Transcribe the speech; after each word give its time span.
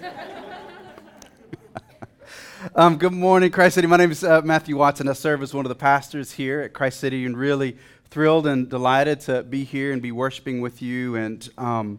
um, 2.74 2.96
good 2.96 3.12
morning, 3.12 3.50
Christ 3.50 3.74
City. 3.74 3.86
My 3.86 3.96
name 3.96 4.10
is 4.10 4.24
uh, 4.24 4.42
Matthew 4.42 4.76
Watson. 4.76 5.08
I 5.08 5.12
serve 5.12 5.42
as 5.42 5.54
one 5.54 5.64
of 5.64 5.68
the 5.68 5.74
pastors 5.74 6.32
here 6.32 6.60
at 6.60 6.72
Christ 6.72 7.00
City 7.00 7.24
and 7.24 7.36
really 7.36 7.76
thrilled 8.10 8.46
and 8.46 8.68
delighted 8.68 9.20
to 9.20 9.42
be 9.42 9.64
here 9.64 9.92
and 9.92 10.00
be 10.00 10.12
worshiping 10.12 10.60
with 10.60 10.82
you 10.82 11.16
and 11.16 11.48
um, 11.58 11.98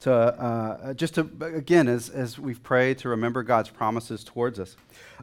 to 0.00 0.12
uh, 0.12 0.94
just 0.94 1.14
to, 1.14 1.28
again, 1.40 1.88
as, 1.88 2.08
as 2.08 2.38
we've 2.38 2.62
prayed, 2.62 2.98
to 2.98 3.08
remember 3.08 3.42
God's 3.42 3.70
promises 3.70 4.24
towards 4.24 4.60
us. 4.60 4.76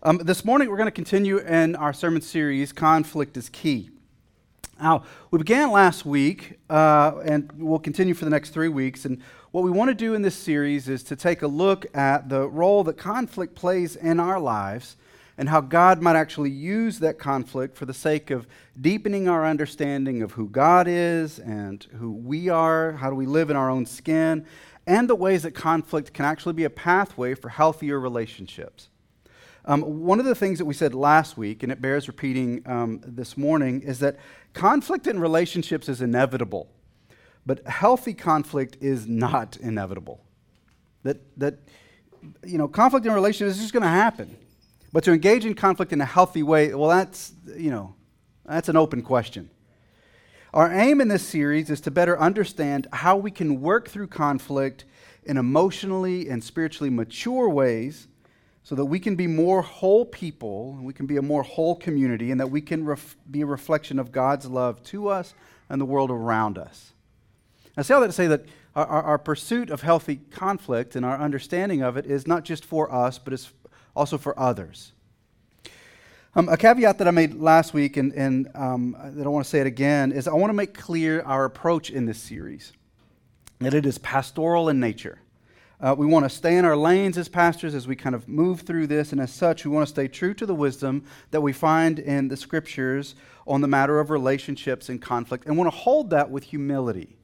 Um, 0.04 0.18
this 0.18 0.44
morning, 0.44 0.70
we're 0.70 0.78
going 0.78 0.88
to 0.88 0.92
continue 0.92 1.38
in 1.38 1.76
our 1.76 1.94
sermon 1.94 2.22
series, 2.22 2.74
Conflict 2.74 3.38
is 3.38 3.50
Key. 3.50 3.90
Now, 4.80 5.04
we 5.32 5.38
began 5.38 5.72
last 5.72 6.06
week, 6.06 6.60
uh, 6.70 7.22
and 7.24 7.50
we'll 7.58 7.80
continue 7.80 8.14
for 8.14 8.26
the 8.26 8.32
next 8.32 8.50
three 8.50 8.68
weeks. 8.68 9.06
And 9.06 9.22
what 9.52 9.64
we 9.64 9.72
want 9.72 9.90
to 9.90 9.96
do 9.96 10.14
in 10.16 10.22
this 10.22 10.36
series 10.36 10.90
is 10.90 11.02
to 11.04 11.16
take 11.16 11.44
a 11.44 11.48
look 11.48 11.86
at 11.96 12.28
the 12.28 12.48
role 12.50 12.84
that 12.84 12.98
conflict 12.98 13.56
plays 13.56 13.96
in 13.96 14.20
our 14.20 14.38
lives 14.38 14.98
and 15.38 15.48
how 15.48 15.62
God 15.62 16.02
might 16.02 16.18
actually 16.18 16.50
use 16.50 17.00
that 17.00 17.18
conflict 17.18 17.78
for 17.78 17.86
the 17.86 17.94
sake 17.94 18.32
of 18.32 18.48
deepening 18.80 19.30
our 19.30 19.46
understanding 19.46 20.22
of 20.22 20.34
who 20.34 20.50
God 20.50 20.88
is 20.90 21.40
and 21.40 21.86
who 21.98 22.12
we 22.12 22.50
are, 22.50 22.94
how 22.94 23.10
do 23.10 23.16
we 23.16 23.26
live 23.26 23.50
in 23.50 23.56
our 23.56 23.70
own 23.70 23.86
skin, 23.86 24.46
and 24.86 25.10
the 25.10 25.16
ways 25.16 25.44
that 25.44 25.52
conflict 25.52 26.14
can 26.14 26.26
actually 26.26 26.54
be 26.54 26.66
a 26.66 26.70
pathway 26.70 27.34
for 27.34 27.50
healthier 27.50 28.00
relationships. 28.00 28.90
Um, 29.68 29.82
one 29.82 30.20
of 30.20 30.26
the 30.26 30.36
things 30.36 30.60
that 30.60 30.66
we 30.66 30.76
said 30.76 30.94
last 30.94 31.38
week, 31.38 31.64
and 31.64 31.72
it 31.72 31.82
bears 31.82 32.08
repeating 32.08 32.62
um, 32.68 33.02
this 33.04 33.36
morning, 33.36 33.82
is 33.82 34.00
that 34.00 34.18
conflict 34.54 35.08
in 35.08 35.20
relationships 35.20 35.90
is 35.90 36.02
inevitable, 36.02 36.70
but 37.48 37.66
healthy 37.66 38.14
conflict 38.14 38.78
is 38.80 39.08
not 39.08 39.58
inevitable. 39.58 40.22
That, 41.02 41.18
that 41.40 41.58
you 42.44 42.60
know, 42.60 42.68
conflict 42.68 43.08
in 43.08 43.12
relationships 43.14 43.56
is 43.56 43.64
just 43.64 43.74
going 43.74 43.84
to 43.84 43.90
happen. 43.90 44.38
But 44.94 45.04
to 45.06 45.12
engage 45.12 45.46
in 45.46 45.56
conflict 45.56 45.92
in 45.92 46.00
a 46.00 46.06
healthy 46.06 46.44
way, 46.44 46.74
well, 46.74 46.90
that's, 46.90 47.34
you 47.58 47.72
know, 47.72 47.96
that's 48.46 48.70
an 48.70 48.78
open 48.78 49.02
question. 49.02 49.50
Our 50.54 50.72
aim 50.72 51.02
in 51.02 51.08
this 51.08 51.24
series 51.24 51.70
is 51.72 51.82
to 51.82 51.92
better 51.92 52.18
understand 52.20 52.88
how 52.94 53.18
we 53.18 53.32
can 53.32 53.62
work 53.62 53.90
through 53.90 54.08
conflict 54.08 54.86
in 55.24 55.38
emotionally 55.38 56.30
and 56.30 56.44
spiritually 56.44 56.92
mature 56.92 57.50
ways 57.50 58.08
so 58.66 58.74
that 58.74 58.86
we 58.86 59.00
can 59.00 59.16
be 59.16 59.28
more 59.28 59.62
whole 59.62 60.06
people, 60.06 60.76
we 60.82 60.92
can 60.92 61.06
be 61.06 61.18
a 61.18 61.22
more 61.22 61.44
whole 61.44 61.76
community, 61.76 62.32
and 62.32 62.40
that 62.40 62.50
we 62.50 62.62
can 62.62 62.84
ref- 62.84 63.16
be 63.30 63.42
a 63.42 63.46
reflection 63.46 64.00
of 64.00 64.12
God's 64.12 64.48
love 64.48 64.82
to 64.86 65.08
us 65.08 65.36
and 65.70 65.80
the 65.80 65.86
world 65.86 66.10
around 66.10 66.58
us. 66.58 66.92
I 67.78 67.84
say 67.84 67.94
all 67.94 68.02
that 68.02 68.08
to 68.08 68.14
say 68.14 68.26
that 68.26 68.46
our, 68.76 68.88
our, 68.88 69.04
our 69.04 69.18
pursuit 69.20 69.70
of 69.70 69.84
healthy 69.84 70.16
conflict 70.16 70.96
and 70.96 71.06
our 71.06 71.16
understanding 71.16 71.84
of 71.84 71.96
it 71.96 72.08
is 72.08 72.26
not 72.26 72.44
just 72.44 72.66
for 72.66 72.92
us, 72.92 73.20
but 73.20 73.34
it's 73.34 73.54
also 73.96 74.18
for 74.18 74.38
others. 74.38 74.94
Um, 76.36 76.50
a 76.50 76.58
caveat 76.58 76.98
that 76.98 77.08
I 77.08 77.12
made 77.12 77.36
last 77.36 77.72
week, 77.72 77.98
and, 77.98 78.14
and 78.14 78.50
um, 78.56 78.98
that 79.00 79.28
I 79.28 79.30
want 79.30 79.46
to 79.46 79.50
say 79.50 79.62
it 79.62 79.68
again, 79.68 80.12
is 80.12 80.28
I 80.28 80.34
want 80.34 80.50
to 80.50 80.56
make 80.56 80.74
clear 80.74 81.22
our 81.22 81.46
approach 81.46 81.92
in 81.92 82.08
this 82.08 82.18
series 82.18 82.74
that 83.60 83.76
it 83.76 83.86
is 83.86 84.00
pastoral 84.00 84.70
in 84.70 84.80
nature. 84.80 85.20
Uh, 85.82 85.94
we 85.98 86.06
want 86.06 86.24
to 86.24 86.30
stay 86.30 86.56
in 86.56 86.64
our 86.64 86.78
lanes 86.78 87.18
as 87.18 87.28
pastors 87.28 87.76
as 87.76 87.86
we 87.86 87.96
kind 87.96 88.16
of 88.16 88.28
move 88.30 88.62
through 88.62 88.88
this, 88.88 89.12
and 89.12 89.20
as 89.20 89.32
such, 89.34 89.66
we 89.66 89.72
want 89.72 89.86
to 89.86 89.92
stay 89.92 90.08
true 90.08 90.34
to 90.34 90.46
the 90.46 90.56
wisdom 90.56 91.04
that 91.32 91.42
we 91.42 91.52
find 91.52 92.00
in 92.00 92.30
the 92.30 92.38
scriptures 92.38 93.16
on 93.46 93.60
the 93.60 93.68
matter 93.68 94.00
of 94.00 94.10
relationships 94.10 94.88
and 94.88 95.02
conflict, 95.02 95.46
and 95.46 95.58
want 95.58 95.70
to 95.70 95.78
hold 95.78 96.10
that 96.10 96.30
with 96.30 96.46
humility. 96.46 97.18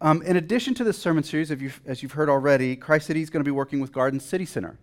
Um, 0.00 0.22
in 0.22 0.36
addition 0.36 0.74
to 0.74 0.84
this 0.84 0.96
sermon 0.96 1.22
series, 1.24 1.50
you've, 1.50 1.80
as 1.84 2.02
you've 2.02 2.12
heard 2.12 2.30
already, 2.30 2.74
Christ 2.74 3.06
City 3.06 3.20
is 3.20 3.28
going 3.28 3.40
to 3.40 3.48
be 3.48 3.54
working 3.54 3.80
with 3.80 3.92
Garden 3.92 4.18
City 4.18 4.46
Center, 4.46 4.78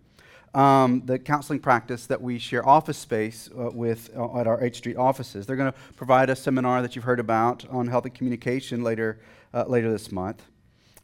um, 0.54 1.02
the 1.06 1.18
counseling 1.18 1.60
practice 1.60 2.06
that 2.06 2.22
we 2.22 2.38
share 2.38 2.68
office 2.68 2.98
space 3.00 3.50
uh, 3.58 3.72
with 3.72 4.12
uh, 4.16 4.40
at 4.40 4.46
our 4.46 4.64
H 4.64 4.78
Street 4.78 4.98
offices. 4.98 5.48
They're 5.48 5.56
going 5.56 5.72
to 5.72 5.78
provide 5.96 6.30
a 6.30 6.36
seminar 6.36 6.84
that 6.84 6.96
you've 6.96 7.06
heard 7.06 7.20
about 7.20 7.66
on 7.72 7.88
healthy 7.88 8.12
communication 8.12 8.84
later, 8.84 9.20
uh, 9.56 9.64
later 9.68 9.92
this 9.92 10.12
month 10.12 10.44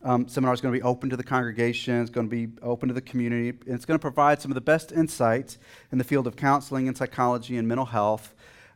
um, 0.04 0.28
seminar 0.28 0.54
is 0.54 0.62
going 0.62 0.74
to 0.74 0.80
be 0.80 0.84
open 0.84 1.10
to 1.10 1.18
the 1.18 1.24
congregation, 1.24 2.02
it's 2.02 2.10
going 2.10 2.30
to 2.30 2.48
be 2.48 2.52
open 2.62 2.88
to 2.88 2.94
the 2.94 3.02
community, 3.02 3.50
and 3.50 3.76
it's 3.76 3.86
going 3.86 3.98
to 3.98 4.02
provide 4.02 4.42
some 4.42 4.52
of 4.52 4.56
the 4.56 4.62
best 4.62 4.92
insights 4.92 5.58
in 5.92 5.98
the 5.98 6.04
field 6.04 6.28
of 6.28 6.36
counseling 6.36 6.88
and 6.88 6.98
psychology 6.98 7.58
and 7.58 7.68
mental 7.68 7.86
health, 7.86 8.34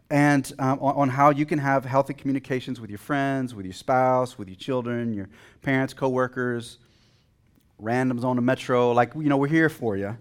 and 0.10 0.54
um, 0.60 0.80
on, 0.80 0.96
on, 0.96 1.10
how 1.10 1.32
you 1.32 1.46
can 1.46 1.58
have 1.58 1.84
healthy 1.84 2.14
communications 2.14 2.80
with 2.80 2.92
your 2.92 3.00
friends, 3.00 3.56
with 3.56 3.66
your 3.66 3.74
spouse, 3.74 4.38
with 4.38 4.48
your 4.48 4.56
children, 4.56 5.14
your 5.14 5.30
parents, 5.64 5.94
coworkers, 5.94 6.78
randoms 7.82 8.24
on 8.24 8.36
the 8.36 8.42
metro. 8.42 8.92
Like, 8.92 9.16
you 9.16 9.30
know, 9.30 9.38
we're 9.38 9.48
here 9.48 9.70
for 9.70 9.98
you. 9.98 10.16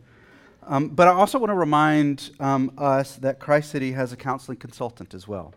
Um, 0.66 0.88
but 0.88 1.06
I 1.06 1.12
also 1.12 1.38
want 1.38 1.50
to 1.50 1.54
remind 1.54 2.31
um, 2.41 2.72
us 2.78 3.16
that 3.16 3.38
Christ 3.38 3.70
City 3.70 3.93
has 3.93 4.12
a 4.12 4.16
counseling 4.16 4.56
consultant 4.56 5.12
as 5.12 5.28
well. 5.28 5.53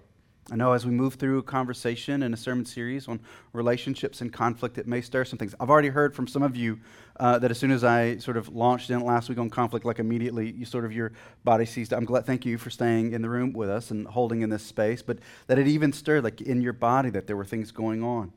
I 0.49 0.55
know 0.55 0.71
as 0.71 0.85
we 0.85 0.91
move 0.93 1.15
through 1.15 1.39
a 1.39 1.43
conversation 1.43 2.23
and 2.23 2.33
a 2.33 2.37
sermon 2.37 2.63
series 2.63 3.09
on 3.09 3.19
relationships 3.51 4.21
and 4.21 4.31
conflict, 4.31 4.77
it 4.77 4.87
may 4.87 5.01
stir 5.01 5.25
some 5.25 5.37
things. 5.37 5.53
I've 5.59 5.69
already 5.69 5.89
heard 5.89 6.15
from 6.15 6.25
some 6.25 6.41
of 6.41 6.55
you 6.55 6.79
uh, 7.19 7.37
that 7.39 7.51
as 7.51 7.57
soon 7.57 7.71
as 7.71 7.83
I 7.83 8.17
sort 8.17 8.37
of 8.37 8.47
launched 8.55 8.89
in 8.89 9.01
last 9.01 9.27
week 9.27 9.39
on 9.39 9.49
conflict, 9.49 9.85
like 9.85 9.99
immediately 9.99 10.51
you 10.51 10.65
sort 10.65 10.85
of 10.85 10.93
your 10.93 11.11
body 11.43 11.65
seized. 11.65 11.91
I'm 11.91 12.05
glad, 12.05 12.25
thank 12.25 12.45
you 12.45 12.57
for 12.57 12.69
staying 12.69 13.11
in 13.11 13.21
the 13.21 13.29
room 13.29 13.51
with 13.51 13.69
us 13.69 13.91
and 13.91 14.07
holding 14.07 14.41
in 14.41 14.49
this 14.49 14.63
space, 14.63 15.01
but 15.01 15.17
that 15.47 15.59
it 15.59 15.67
even 15.67 15.91
stirred 15.91 16.23
like 16.23 16.39
in 16.39 16.61
your 16.61 16.73
body 16.73 17.09
that 17.09 17.27
there 17.27 17.35
were 17.35 17.45
things 17.45 17.71
going 17.71 18.01
on. 18.01 18.31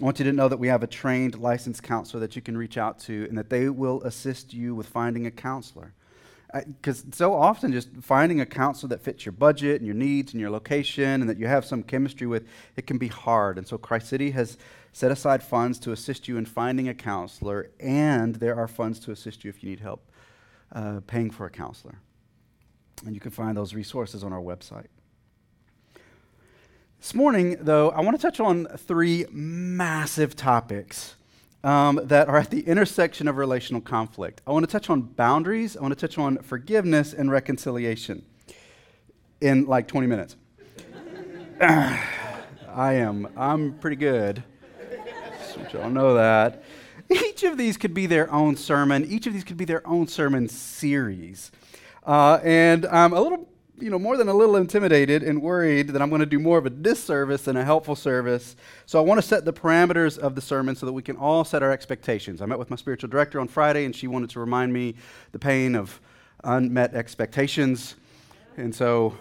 I 0.00 0.04
want 0.04 0.18
you 0.18 0.24
to 0.24 0.32
know 0.32 0.48
that 0.48 0.58
we 0.58 0.68
have 0.68 0.82
a 0.82 0.86
trained 0.86 1.38
licensed 1.38 1.82
counselor 1.82 2.20
that 2.20 2.36
you 2.36 2.40
can 2.40 2.56
reach 2.56 2.78
out 2.78 2.98
to 3.00 3.26
and 3.28 3.36
that 3.36 3.50
they 3.50 3.68
will 3.68 4.02
assist 4.04 4.54
you 4.54 4.74
with 4.74 4.86
finding 4.86 5.26
a 5.26 5.30
counselor 5.30 5.92
because 6.52 7.04
so 7.12 7.34
often 7.34 7.72
just 7.72 7.88
finding 8.00 8.40
a 8.40 8.46
counselor 8.46 8.88
that 8.88 9.00
fits 9.00 9.24
your 9.24 9.32
budget 9.32 9.76
and 9.76 9.86
your 9.86 9.94
needs 9.94 10.32
and 10.32 10.40
your 10.40 10.50
location 10.50 11.20
and 11.20 11.28
that 11.28 11.38
you 11.38 11.46
have 11.46 11.64
some 11.64 11.82
chemistry 11.82 12.26
with 12.26 12.46
it 12.76 12.86
can 12.86 12.98
be 12.98 13.08
hard. 13.08 13.58
And 13.58 13.66
so 13.66 13.78
christ 13.78 14.08
city 14.08 14.30
has 14.32 14.58
set 14.92 15.10
aside 15.10 15.42
funds 15.42 15.78
to 15.80 15.92
assist 15.92 16.26
you 16.26 16.36
in 16.36 16.44
finding 16.44 16.88
a 16.88 16.94
counselor 16.94 17.70
and 17.78 18.36
there 18.36 18.56
are 18.56 18.66
funds 18.66 18.98
to 19.00 19.12
assist 19.12 19.44
you 19.44 19.50
if 19.50 19.62
you 19.62 19.70
need 19.70 19.80
help 19.80 20.10
uh, 20.72 21.00
paying 21.06 21.30
for 21.30 21.46
a 21.46 21.50
counselor. 21.50 21.98
And 23.04 23.14
you 23.14 23.20
can 23.20 23.30
find 23.30 23.56
those 23.56 23.74
resources 23.74 24.24
on 24.24 24.32
our 24.32 24.42
website. 24.42 24.88
This 26.98 27.14
morning 27.14 27.56
though 27.60 27.90
i 27.90 28.00
want 28.00 28.18
to 28.18 28.20
touch 28.20 28.40
on 28.40 28.66
three 28.76 29.24
massive 29.30 30.36
topics 30.36 31.14
um, 31.62 32.00
that 32.04 32.28
are 32.28 32.38
at 32.38 32.50
the 32.50 32.60
intersection 32.60 33.28
of 33.28 33.36
relational 33.36 33.80
conflict. 33.80 34.40
I 34.46 34.52
want 34.52 34.64
to 34.64 34.70
touch 34.70 34.90
on 34.90 35.02
boundaries, 35.02 35.76
I 35.76 35.82
want 35.82 35.98
to 35.98 36.06
touch 36.06 36.18
on 36.18 36.38
forgiveness 36.38 37.12
and 37.12 37.30
reconciliation 37.30 38.24
in 39.40 39.66
like 39.66 39.88
20 39.88 40.06
minutes. 40.06 40.36
I 41.60 42.94
am, 42.94 43.28
I'm 43.36 43.74
pretty 43.78 43.96
good. 43.96 44.42
Y'all 45.72 45.90
know 45.90 46.14
that. 46.14 46.64
Each 47.10 47.42
of 47.42 47.58
these 47.58 47.76
could 47.76 47.92
be 47.92 48.06
their 48.06 48.32
own 48.32 48.56
sermon, 48.56 49.04
each 49.04 49.26
of 49.26 49.32
these 49.32 49.44
could 49.44 49.56
be 49.56 49.64
their 49.64 49.86
own 49.86 50.06
sermon 50.06 50.48
series. 50.48 51.50
Uh, 52.06 52.40
and 52.42 52.86
I'm 52.86 53.12
a 53.12 53.20
little 53.20 53.49
you 53.80 53.90
know, 53.90 53.98
more 53.98 54.16
than 54.16 54.28
a 54.28 54.34
little 54.34 54.56
intimidated 54.56 55.22
and 55.22 55.40
worried 55.40 55.88
that 55.88 56.02
I'm 56.02 56.08
going 56.08 56.20
to 56.20 56.26
do 56.26 56.38
more 56.38 56.58
of 56.58 56.66
a 56.66 56.70
disservice 56.70 57.42
than 57.42 57.56
a 57.56 57.64
helpful 57.64 57.96
service. 57.96 58.56
So 58.86 58.98
I 58.98 59.02
want 59.02 59.20
to 59.20 59.26
set 59.26 59.44
the 59.44 59.52
parameters 59.52 60.18
of 60.18 60.34
the 60.34 60.40
sermon 60.40 60.76
so 60.76 60.86
that 60.86 60.92
we 60.92 61.02
can 61.02 61.16
all 61.16 61.44
set 61.44 61.62
our 61.62 61.70
expectations. 61.70 62.42
I 62.42 62.46
met 62.46 62.58
with 62.58 62.70
my 62.70 62.76
spiritual 62.76 63.08
director 63.08 63.40
on 63.40 63.48
Friday, 63.48 63.84
and 63.84 63.94
she 63.94 64.06
wanted 64.06 64.30
to 64.30 64.40
remind 64.40 64.72
me 64.72 64.94
the 65.32 65.38
pain 65.38 65.74
of 65.74 66.00
unmet 66.44 66.94
expectations. 66.94 67.96
And 68.56 68.74
so 68.74 69.16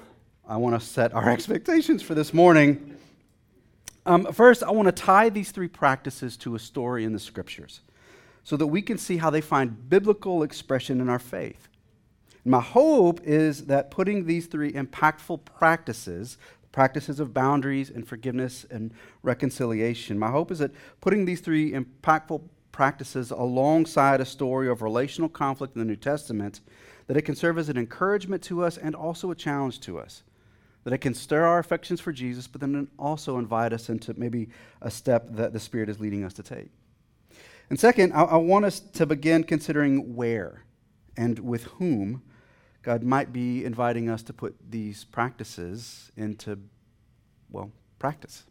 I 0.47 0.57
want 0.57 0.79
to 0.79 0.85
set 0.85 1.13
our 1.13 1.29
expectations 1.31 2.01
for 2.01 2.15
this 2.15 2.33
morning. 2.33 2.97
Um, 4.05 4.25
first, 4.33 4.63
I 4.63 4.71
want 4.71 4.87
to 4.87 4.91
tie 4.91 5.29
these 5.29 5.51
three 5.51 5.67
practices 5.67 6.35
to 6.37 6.55
a 6.55 6.59
story 6.59 7.03
in 7.03 7.13
the 7.13 7.19
scriptures 7.19 7.81
so 8.43 8.57
that 8.57 8.67
we 8.67 8.81
can 8.81 8.97
see 8.97 9.17
how 9.17 9.29
they 9.29 9.41
find 9.41 9.89
biblical 9.89 10.41
expression 10.41 11.01
in 11.01 11.09
our 11.09 11.19
faith. 11.19 11.67
My 12.45 12.61
hope 12.61 13.21
is 13.23 13.65
that 13.65 13.91
putting 13.91 14.25
these 14.25 14.47
three 14.47 14.71
impactful 14.71 15.45
practices, 15.45 16.37
practices 16.71 17.19
of 17.19 17.33
boundaries 17.33 17.89
and 17.89 18.07
forgiveness 18.07 18.65
and 18.69 18.93
reconciliation, 19.23 20.17
my 20.17 20.29
hope 20.29 20.51
is 20.51 20.59
that 20.59 20.71
putting 21.01 21.25
these 21.25 21.41
three 21.41 21.73
impactful 21.73 22.41
practices 22.71 23.31
alongside 23.31 24.21
a 24.21 24.25
story 24.25 24.69
of 24.69 24.81
relational 24.81 25.27
conflict 25.27 25.75
in 25.75 25.79
the 25.79 25.85
New 25.85 25.97
Testament, 25.97 26.61
that 27.07 27.17
it 27.17 27.23
can 27.23 27.35
serve 27.35 27.57
as 27.57 27.67
an 27.67 27.77
encouragement 27.77 28.41
to 28.43 28.63
us 28.63 28.77
and 28.77 28.95
also 28.95 29.31
a 29.31 29.35
challenge 29.35 29.81
to 29.81 29.99
us. 29.99 30.23
That 30.85 30.93
it 30.93 30.99
can 30.99 31.13
stir 31.13 31.43
our 31.43 31.59
affections 31.59 31.99
for 31.99 32.13
Jesus, 32.13 32.47
but 32.47 32.61
then 32.61 32.87
also 32.97 33.37
invite 33.37 33.73
us 33.73 33.89
into 33.89 34.13
maybe 34.17 34.47
a 34.81 34.89
step 34.89 35.27
that 35.31 35.51
the 35.51 35.59
Spirit 35.59 35.89
is 35.89 35.99
leading 35.99 36.23
us 36.23 36.33
to 36.35 36.43
take. 36.43 36.69
And 37.69 37.77
second, 37.77 38.13
I, 38.13 38.21
I 38.21 38.37
want 38.37 38.63
us 38.63 38.79
to 38.79 39.05
begin 39.05 39.43
considering 39.43 40.15
where 40.15 40.63
and 41.17 41.37
with 41.39 41.63
whom 41.65 42.21
God 42.81 43.03
might 43.03 43.33
be 43.33 43.63
inviting 43.65 44.09
us 44.09 44.23
to 44.23 44.33
put 44.33 44.55
these 44.69 45.03
practices 45.03 46.11
into, 46.15 46.59
well, 47.49 47.71
practice. 47.97 48.43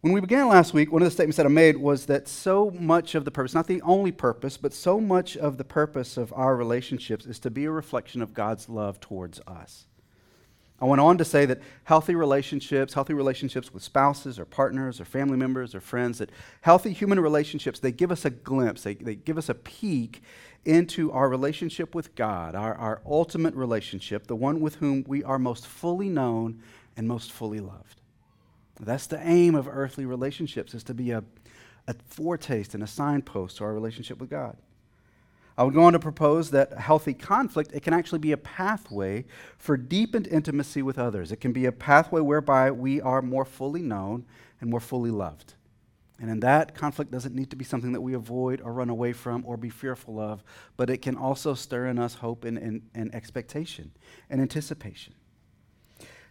When 0.00 0.12
we 0.12 0.20
began 0.20 0.46
last 0.46 0.72
week, 0.72 0.92
one 0.92 1.02
of 1.02 1.06
the 1.06 1.10
statements 1.10 1.38
that 1.38 1.46
I 1.46 1.48
made 1.48 1.76
was 1.76 2.06
that 2.06 2.28
so 2.28 2.70
much 2.70 3.16
of 3.16 3.24
the 3.24 3.32
purpose, 3.32 3.52
not 3.52 3.66
the 3.66 3.82
only 3.82 4.12
purpose, 4.12 4.56
but 4.56 4.72
so 4.72 5.00
much 5.00 5.36
of 5.36 5.58
the 5.58 5.64
purpose 5.64 6.16
of 6.16 6.32
our 6.34 6.54
relationships 6.54 7.26
is 7.26 7.40
to 7.40 7.50
be 7.50 7.64
a 7.64 7.70
reflection 7.72 8.22
of 8.22 8.32
God's 8.32 8.68
love 8.68 9.00
towards 9.00 9.40
us. 9.48 9.87
I 10.80 10.84
went 10.84 11.00
on 11.00 11.18
to 11.18 11.24
say 11.24 11.44
that 11.46 11.60
healthy 11.84 12.14
relationships, 12.14 12.94
healthy 12.94 13.12
relationships 13.14 13.74
with 13.74 13.82
spouses 13.82 14.38
or 14.38 14.44
partners 14.44 15.00
or 15.00 15.04
family 15.04 15.36
members 15.36 15.74
or 15.74 15.80
friends, 15.80 16.18
that 16.18 16.30
healthy 16.60 16.92
human 16.92 17.18
relationships, 17.18 17.80
they 17.80 17.90
give 17.90 18.12
us 18.12 18.24
a 18.24 18.30
glimpse, 18.30 18.82
they, 18.82 18.94
they 18.94 19.16
give 19.16 19.38
us 19.38 19.48
a 19.48 19.54
peek 19.54 20.22
into 20.64 21.10
our 21.10 21.28
relationship 21.28 21.94
with 21.94 22.14
God, 22.14 22.54
our, 22.54 22.74
our 22.74 23.02
ultimate 23.04 23.54
relationship, 23.54 24.28
the 24.28 24.36
one 24.36 24.60
with 24.60 24.76
whom 24.76 25.04
we 25.08 25.24
are 25.24 25.38
most 25.38 25.66
fully 25.66 26.08
known 26.08 26.62
and 26.96 27.08
most 27.08 27.32
fully 27.32 27.60
loved. 27.60 28.00
That's 28.78 29.06
the 29.06 29.20
aim 29.26 29.56
of 29.56 29.66
earthly 29.66 30.06
relationships, 30.06 30.74
is 30.74 30.84
to 30.84 30.94
be 30.94 31.10
a, 31.10 31.24
a 31.88 31.94
foretaste 32.06 32.74
and 32.74 32.84
a 32.84 32.86
signpost 32.86 33.56
to 33.56 33.64
our 33.64 33.74
relationship 33.74 34.20
with 34.20 34.30
God. 34.30 34.56
I 35.58 35.64
would 35.64 35.74
go 35.74 35.82
on 35.82 35.92
to 35.92 35.98
propose 35.98 36.50
that 36.52 36.72
healthy 36.74 37.12
conflict, 37.12 37.72
it 37.74 37.82
can 37.82 37.92
actually 37.92 38.20
be 38.20 38.30
a 38.30 38.36
pathway 38.36 39.24
for 39.58 39.76
deepened 39.76 40.28
intimacy 40.28 40.82
with 40.82 41.00
others. 41.00 41.32
It 41.32 41.40
can 41.40 41.52
be 41.52 41.66
a 41.66 41.72
pathway 41.72 42.20
whereby 42.20 42.70
we 42.70 43.00
are 43.00 43.20
more 43.20 43.44
fully 43.44 43.82
known 43.82 44.24
and 44.60 44.70
more 44.70 44.78
fully 44.78 45.10
loved. 45.10 45.54
And 46.20 46.30
in 46.30 46.38
that, 46.40 46.76
conflict 46.76 47.10
doesn't 47.10 47.34
need 47.34 47.50
to 47.50 47.56
be 47.56 47.64
something 47.64 47.90
that 47.92 48.00
we 48.00 48.14
avoid 48.14 48.60
or 48.60 48.72
run 48.72 48.88
away 48.88 49.12
from 49.12 49.44
or 49.44 49.56
be 49.56 49.68
fearful 49.68 50.20
of, 50.20 50.44
but 50.76 50.90
it 50.90 50.98
can 50.98 51.16
also 51.16 51.54
stir 51.54 51.88
in 51.88 51.98
us 51.98 52.14
hope 52.14 52.44
and, 52.44 52.56
and, 52.56 52.82
and 52.94 53.12
expectation 53.12 53.90
and 54.30 54.40
anticipation. 54.40 55.14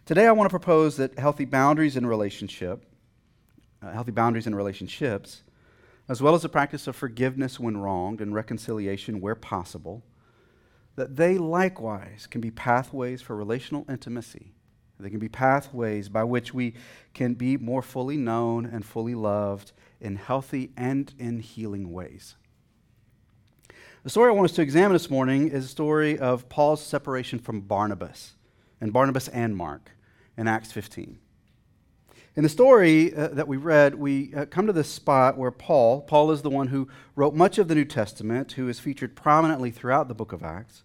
Today, 0.06 0.26
I 0.26 0.32
want 0.32 0.48
to 0.48 0.50
propose 0.50 0.96
that 0.96 1.18
healthy 1.18 1.44
boundaries 1.44 1.98
in 1.98 2.06
relationship, 2.06 2.86
uh, 3.82 3.92
healthy 3.92 4.10
boundaries 4.10 4.46
in 4.46 4.54
relationships, 4.54 5.42
as 6.08 6.22
well 6.22 6.34
as 6.34 6.42
the 6.42 6.48
practice 6.48 6.86
of 6.86 6.96
forgiveness 6.96 7.60
when 7.60 7.76
wronged 7.76 8.20
and 8.20 8.34
reconciliation 8.34 9.20
where 9.20 9.34
possible, 9.34 10.02
that 10.96 11.16
they 11.16 11.38
likewise 11.38 12.26
can 12.26 12.40
be 12.40 12.50
pathways 12.50 13.22
for 13.22 13.36
relational 13.36 13.84
intimacy. 13.88 14.52
They 14.98 15.10
can 15.10 15.20
be 15.20 15.28
pathways 15.28 16.08
by 16.08 16.24
which 16.24 16.52
we 16.52 16.74
can 17.14 17.34
be 17.34 17.56
more 17.56 17.82
fully 17.82 18.16
known 18.16 18.66
and 18.66 18.84
fully 18.84 19.14
loved 19.14 19.72
in 20.00 20.16
healthy 20.16 20.72
and 20.76 21.12
in 21.18 21.38
healing 21.38 21.92
ways. 21.92 22.36
The 24.02 24.10
story 24.10 24.30
I 24.30 24.34
want 24.34 24.50
us 24.50 24.56
to 24.56 24.62
examine 24.62 24.94
this 24.94 25.10
morning 25.10 25.48
is 25.48 25.64
the 25.64 25.70
story 25.70 26.18
of 26.18 26.48
Paul's 26.48 26.84
separation 26.84 27.38
from 27.38 27.60
Barnabas, 27.60 28.34
and 28.80 28.92
Barnabas 28.92 29.28
and 29.28 29.56
Mark 29.56 29.90
in 30.36 30.48
Acts 30.48 30.72
15. 30.72 31.18
In 32.38 32.44
the 32.44 32.48
story 32.48 33.12
uh, 33.16 33.26
that 33.32 33.48
we 33.48 33.56
read, 33.56 33.96
we 33.96 34.32
uh, 34.32 34.46
come 34.46 34.68
to 34.68 34.72
this 34.72 34.88
spot 34.88 35.36
where 35.36 35.50
Paul, 35.50 36.02
Paul 36.02 36.30
is 36.30 36.42
the 36.42 36.48
one 36.48 36.68
who 36.68 36.86
wrote 37.16 37.34
much 37.34 37.58
of 37.58 37.66
the 37.66 37.74
New 37.74 37.84
Testament, 37.84 38.52
who 38.52 38.68
is 38.68 38.78
featured 38.78 39.16
prominently 39.16 39.72
throughout 39.72 40.06
the 40.06 40.14
book 40.14 40.32
of 40.32 40.44
Acts. 40.44 40.84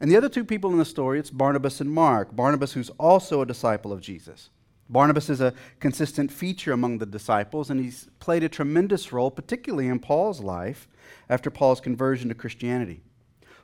And 0.00 0.10
the 0.10 0.16
other 0.16 0.30
two 0.30 0.46
people 0.46 0.70
in 0.70 0.78
the 0.78 0.86
story, 0.86 1.18
it's 1.18 1.28
Barnabas 1.28 1.82
and 1.82 1.90
Mark. 1.90 2.34
Barnabas, 2.34 2.72
who's 2.72 2.88
also 2.98 3.42
a 3.42 3.46
disciple 3.46 3.92
of 3.92 4.00
Jesus. 4.00 4.48
Barnabas 4.88 5.28
is 5.28 5.42
a 5.42 5.52
consistent 5.78 6.32
feature 6.32 6.72
among 6.72 6.96
the 6.96 7.04
disciples, 7.04 7.68
and 7.68 7.78
he's 7.78 8.08
played 8.18 8.42
a 8.42 8.48
tremendous 8.48 9.12
role, 9.12 9.30
particularly 9.30 9.88
in 9.88 9.98
Paul's 9.98 10.40
life 10.40 10.88
after 11.28 11.50
Paul's 11.50 11.82
conversion 11.82 12.30
to 12.30 12.34
Christianity. 12.34 13.02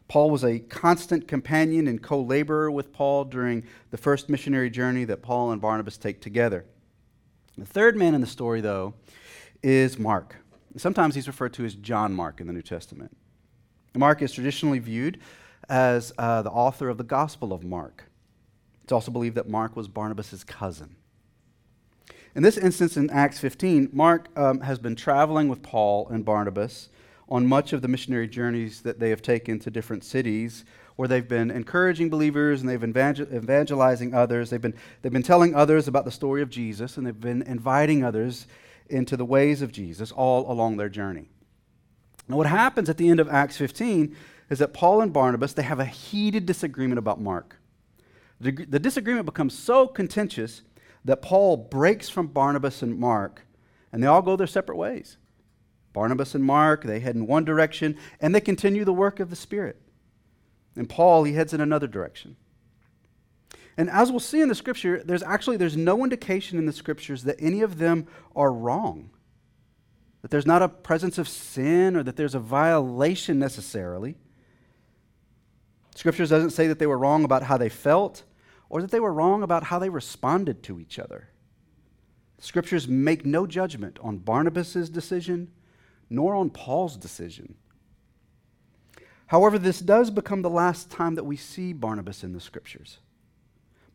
Paul 0.08 0.28
was 0.28 0.44
a 0.44 0.58
constant 0.58 1.26
companion 1.26 1.88
and 1.88 2.02
co 2.02 2.20
laborer 2.20 2.70
with 2.70 2.92
Paul 2.92 3.24
during 3.24 3.64
the 3.90 3.96
first 3.96 4.28
missionary 4.28 4.68
journey 4.68 5.06
that 5.06 5.22
Paul 5.22 5.52
and 5.52 5.62
Barnabas 5.62 5.96
take 5.96 6.20
together. 6.20 6.66
The 7.56 7.66
third 7.66 7.96
man 7.96 8.14
in 8.14 8.20
the 8.20 8.26
story, 8.26 8.60
though, 8.60 8.94
is 9.62 9.98
Mark. 9.98 10.36
Sometimes 10.76 11.14
he's 11.14 11.28
referred 11.28 11.52
to 11.54 11.64
as 11.64 11.74
John 11.74 12.12
Mark 12.12 12.40
in 12.40 12.48
the 12.48 12.52
New 12.52 12.62
Testament. 12.62 13.16
Mark 13.94 14.22
is 14.22 14.32
traditionally 14.32 14.80
viewed 14.80 15.20
as 15.68 16.12
uh, 16.18 16.42
the 16.42 16.50
author 16.50 16.88
of 16.88 16.98
the 16.98 17.04
Gospel 17.04 17.52
of 17.52 17.62
Mark. 17.62 18.10
It's 18.82 18.92
also 18.92 19.12
believed 19.12 19.36
that 19.36 19.48
Mark 19.48 19.76
was 19.76 19.86
Barnabas' 19.86 20.42
cousin. 20.42 20.96
In 22.34 22.42
this 22.42 22.58
instance, 22.58 22.96
in 22.96 23.08
Acts 23.10 23.38
15, 23.38 23.90
Mark 23.92 24.28
um, 24.36 24.60
has 24.60 24.80
been 24.80 24.96
traveling 24.96 25.48
with 25.48 25.62
Paul 25.62 26.08
and 26.08 26.24
Barnabas 26.24 26.88
on 27.28 27.46
much 27.46 27.72
of 27.72 27.82
the 27.82 27.88
missionary 27.88 28.26
journeys 28.26 28.82
that 28.82 28.98
they 28.98 29.10
have 29.10 29.22
taken 29.22 29.60
to 29.60 29.70
different 29.70 30.02
cities 30.02 30.64
where 30.96 31.08
they've 31.08 31.26
been 31.26 31.50
encouraging 31.50 32.08
believers 32.08 32.60
and 32.60 32.68
they've 32.68 32.80
been 32.80 32.90
evangel- 32.90 33.32
evangelizing 33.34 34.14
others. 34.14 34.50
They've 34.50 34.60
been, 34.60 34.74
they've 35.02 35.12
been 35.12 35.22
telling 35.22 35.54
others 35.54 35.88
about 35.88 36.04
the 36.04 36.10
story 36.10 36.40
of 36.40 36.50
Jesus 36.50 36.96
and 36.96 37.06
they've 37.06 37.20
been 37.20 37.42
inviting 37.42 38.04
others 38.04 38.46
into 38.88 39.16
the 39.16 39.24
ways 39.24 39.62
of 39.62 39.72
Jesus 39.72 40.12
all 40.12 40.50
along 40.50 40.76
their 40.76 40.88
journey. 40.88 41.28
Now, 42.28 42.36
what 42.36 42.46
happens 42.46 42.88
at 42.88 42.96
the 42.96 43.08
end 43.08 43.20
of 43.20 43.28
Acts 43.28 43.56
15 43.56 44.16
is 44.50 44.58
that 44.58 44.72
Paul 44.72 45.00
and 45.00 45.12
Barnabas, 45.12 45.52
they 45.52 45.62
have 45.62 45.80
a 45.80 45.84
heated 45.84 46.46
disagreement 46.46 46.98
about 46.98 47.20
Mark. 47.20 47.56
The, 48.40 48.52
the 48.52 48.78
disagreement 48.78 49.26
becomes 49.26 49.58
so 49.58 49.86
contentious 49.86 50.62
that 51.04 51.22
Paul 51.22 51.56
breaks 51.56 52.08
from 52.08 52.28
Barnabas 52.28 52.82
and 52.82 52.98
Mark, 52.98 53.42
and 53.92 54.02
they 54.02 54.06
all 54.06 54.22
go 54.22 54.36
their 54.36 54.46
separate 54.46 54.76
ways. 54.76 55.18
Barnabas 55.92 56.34
and 56.34 56.44
Mark, 56.44 56.84
they 56.84 57.00
head 57.00 57.14
in 57.14 57.26
one 57.26 57.44
direction, 57.44 57.96
and 58.20 58.34
they 58.34 58.40
continue 58.40 58.84
the 58.84 58.92
work 58.92 59.20
of 59.20 59.30
the 59.30 59.36
Spirit. 59.36 59.80
And 60.76 60.88
Paul, 60.88 61.24
he 61.24 61.34
heads 61.34 61.54
in 61.54 61.60
another 61.60 61.86
direction. 61.86 62.36
And 63.76 63.90
as 63.90 64.10
we'll 64.10 64.20
see 64.20 64.40
in 64.40 64.48
the 64.48 64.54
scripture, 64.54 65.02
there's 65.04 65.22
actually 65.22 65.56
there's 65.56 65.76
no 65.76 66.04
indication 66.04 66.58
in 66.58 66.66
the 66.66 66.72
scriptures 66.72 67.24
that 67.24 67.36
any 67.38 67.60
of 67.60 67.78
them 67.78 68.06
are 68.36 68.52
wrong. 68.52 69.10
That 70.22 70.30
there's 70.30 70.46
not 70.46 70.62
a 70.62 70.68
presence 70.68 71.18
of 71.18 71.28
sin 71.28 71.96
or 71.96 72.02
that 72.02 72.16
there's 72.16 72.34
a 72.34 72.40
violation 72.40 73.38
necessarily. 73.38 74.16
Scriptures 75.94 76.30
doesn't 76.30 76.50
say 76.50 76.66
that 76.66 76.78
they 76.78 76.86
were 76.86 76.98
wrong 76.98 77.24
about 77.24 77.42
how 77.44 77.56
they 77.56 77.68
felt 77.68 78.22
or 78.68 78.80
that 78.80 78.90
they 78.90 79.00
were 79.00 79.12
wrong 79.12 79.42
about 79.42 79.64
how 79.64 79.78
they 79.78 79.88
responded 79.88 80.62
to 80.64 80.80
each 80.80 80.98
other. 80.98 81.28
Scriptures 82.38 82.88
make 82.88 83.24
no 83.24 83.46
judgment 83.46 83.98
on 84.02 84.18
Barnabas' 84.18 84.88
decision 84.88 85.50
nor 86.10 86.34
on 86.34 86.50
Paul's 86.50 86.96
decision. 86.96 87.56
However, 89.34 89.58
this 89.58 89.80
does 89.80 90.12
become 90.12 90.42
the 90.42 90.48
last 90.48 90.92
time 90.92 91.16
that 91.16 91.24
we 91.24 91.36
see 91.36 91.72
Barnabas 91.72 92.22
in 92.22 92.34
the 92.34 92.40
scriptures. 92.40 93.00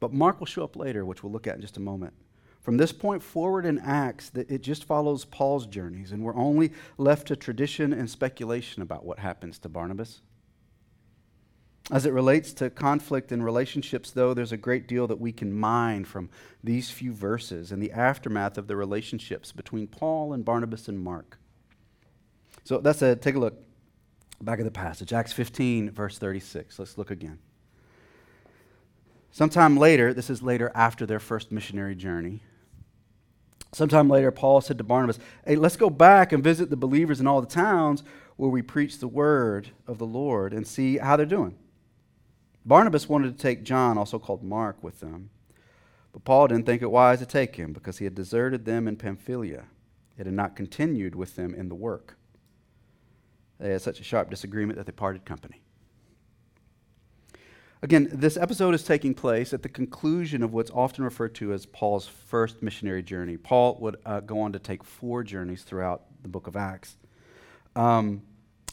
But 0.01 0.11
Mark 0.11 0.41
will 0.41 0.45
show 0.45 0.65
up 0.65 0.75
later, 0.75 1.05
which 1.05 1.23
we'll 1.23 1.31
look 1.31 1.47
at 1.47 1.55
in 1.55 1.61
just 1.61 1.77
a 1.77 1.79
moment. 1.79 2.13
From 2.59 2.75
this 2.75 2.91
point 2.91 3.23
forward 3.23 3.65
in 3.65 3.79
Acts, 3.79 4.33
it 4.35 4.61
just 4.61 4.83
follows 4.83 5.23
Paul's 5.23 5.65
journeys, 5.65 6.11
and 6.11 6.23
we're 6.23 6.35
only 6.35 6.73
left 6.97 7.29
to 7.29 7.37
tradition 7.37 7.93
and 7.93 8.09
speculation 8.09 8.81
about 8.81 9.05
what 9.05 9.19
happens 9.19 9.57
to 9.59 9.69
Barnabas. 9.69 10.19
As 11.89 12.05
it 12.05 12.11
relates 12.11 12.51
to 12.55 12.69
conflict 12.69 13.31
and 13.31 13.41
relationships, 13.41 14.11
though, 14.11 14.33
there's 14.33 14.51
a 14.51 14.57
great 14.57 14.89
deal 14.89 15.07
that 15.07 15.21
we 15.21 15.31
can 15.31 15.57
mine 15.57 16.03
from 16.03 16.29
these 16.61 16.91
few 16.91 17.13
verses 17.13 17.71
and 17.71 17.81
the 17.81 17.93
aftermath 17.93 18.57
of 18.57 18.67
the 18.67 18.75
relationships 18.75 19.53
between 19.53 19.87
Paul 19.87 20.33
and 20.33 20.43
Barnabas 20.43 20.89
and 20.89 20.99
Mark. 20.99 21.39
So 22.65 22.79
that's 22.79 23.01
a 23.01 23.15
take 23.15 23.35
a 23.35 23.39
look. 23.39 23.68
Back 24.41 24.59
of 24.59 24.65
the 24.65 24.71
passage, 24.71 25.11
Acts 25.11 25.33
15, 25.33 25.91
verse 25.91 26.17
36. 26.17 26.79
Let's 26.79 26.97
look 26.97 27.11
again. 27.11 27.39
Sometime 29.31 29.77
later, 29.77 30.13
this 30.13 30.29
is 30.29 30.41
later 30.41 30.71
after 30.73 31.05
their 31.05 31.19
first 31.19 31.51
missionary 31.51 31.95
journey. 31.95 32.41
Sometime 33.73 34.09
later, 34.09 34.31
Paul 34.31 34.61
said 34.61 34.77
to 34.79 34.83
Barnabas, 34.83 35.19
Hey, 35.45 35.55
let's 35.55 35.75
go 35.75 35.89
back 35.89 36.31
and 36.31 36.43
visit 36.43 36.69
the 36.69 36.77
believers 36.77 37.19
in 37.19 37.27
all 37.27 37.41
the 37.41 37.47
towns 37.47 38.03
where 38.37 38.49
we 38.49 38.61
preach 38.61 38.97
the 38.97 39.07
word 39.07 39.69
of 39.85 39.97
the 39.97 40.05
Lord 40.05 40.53
and 40.53 40.65
see 40.65 40.97
how 40.97 41.15
they're 41.15 41.25
doing. 41.25 41.57
Barnabas 42.65 43.09
wanted 43.09 43.37
to 43.37 43.41
take 43.41 43.63
John, 43.63 43.97
also 43.97 44.19
called 44.19 44.43
Mark, 44.43 44.83
with 44.83 44.99
them. 44.99 45.29
But 46.13 46.23
Paul 46.23 46.47
didn't 46.47 46.65
think 46.65 46.81
it 46.81 46.89
wise 46.89 47.19
to 47.19 47.25
take 47.25 47.55
him 47.57 47.73
because 47.73 47.99
he 47.99 48.05
had 48.05 48.15
deserted 48.15 48.65
them 48.65 48.87
in 48.87 48.95
Pamphylia. 48.95 49.65
It 50.17 50.25
had 50.25 50.35
not 50.35 50.55
continued 50.55 51.15
with 51.15 51.35
them 51.35 51.53
in 51.53 51.69
the 51.69 51.75
work. 51.75 52.18
They 53.59 53.71
had 53.71 53.81
such 53.81 53.99
a 53.99 54.03
sharp 54.03 54.29
disagreement 54.29 54.77
that 54.77 54.85
they 54.85 54.91
parted 54.91 55.25
company. 55.25 55.61
Again, 57.81 58.09
this 58.11 58.35
episode 58.35 58.73
is 58.75 58.83
taking 58.83 59.13
place 59.13 59.53
at 59.53 59.63
the 59.63 59.69
conclusion 59.69 60.43
of 60.43 60.53
what's 60.53 60.71
often 60.71 61.03
referred 61.03 61.33
to 61.35 61.53
as 61.53 61.65
Paul's 61.65 62.07
first 62.07 62.61
missionary 62.61 63.01
journey. 63.01 63.37
Paul 63.37 63.77
would 63.79 63.95
uh, 64.05 64.19
go 64.19 64.41
on 64.41 64.51
to 64.51 64.59
take 64.59 64.83
four 64.83 65.23
journeys 65.23 65.63
throughout 65.63 66.03
the 66.21 66.27
book 66.27 66.47
of 66.47 66.57
Acts. 66.57 66.97
Um, 67.77 68.21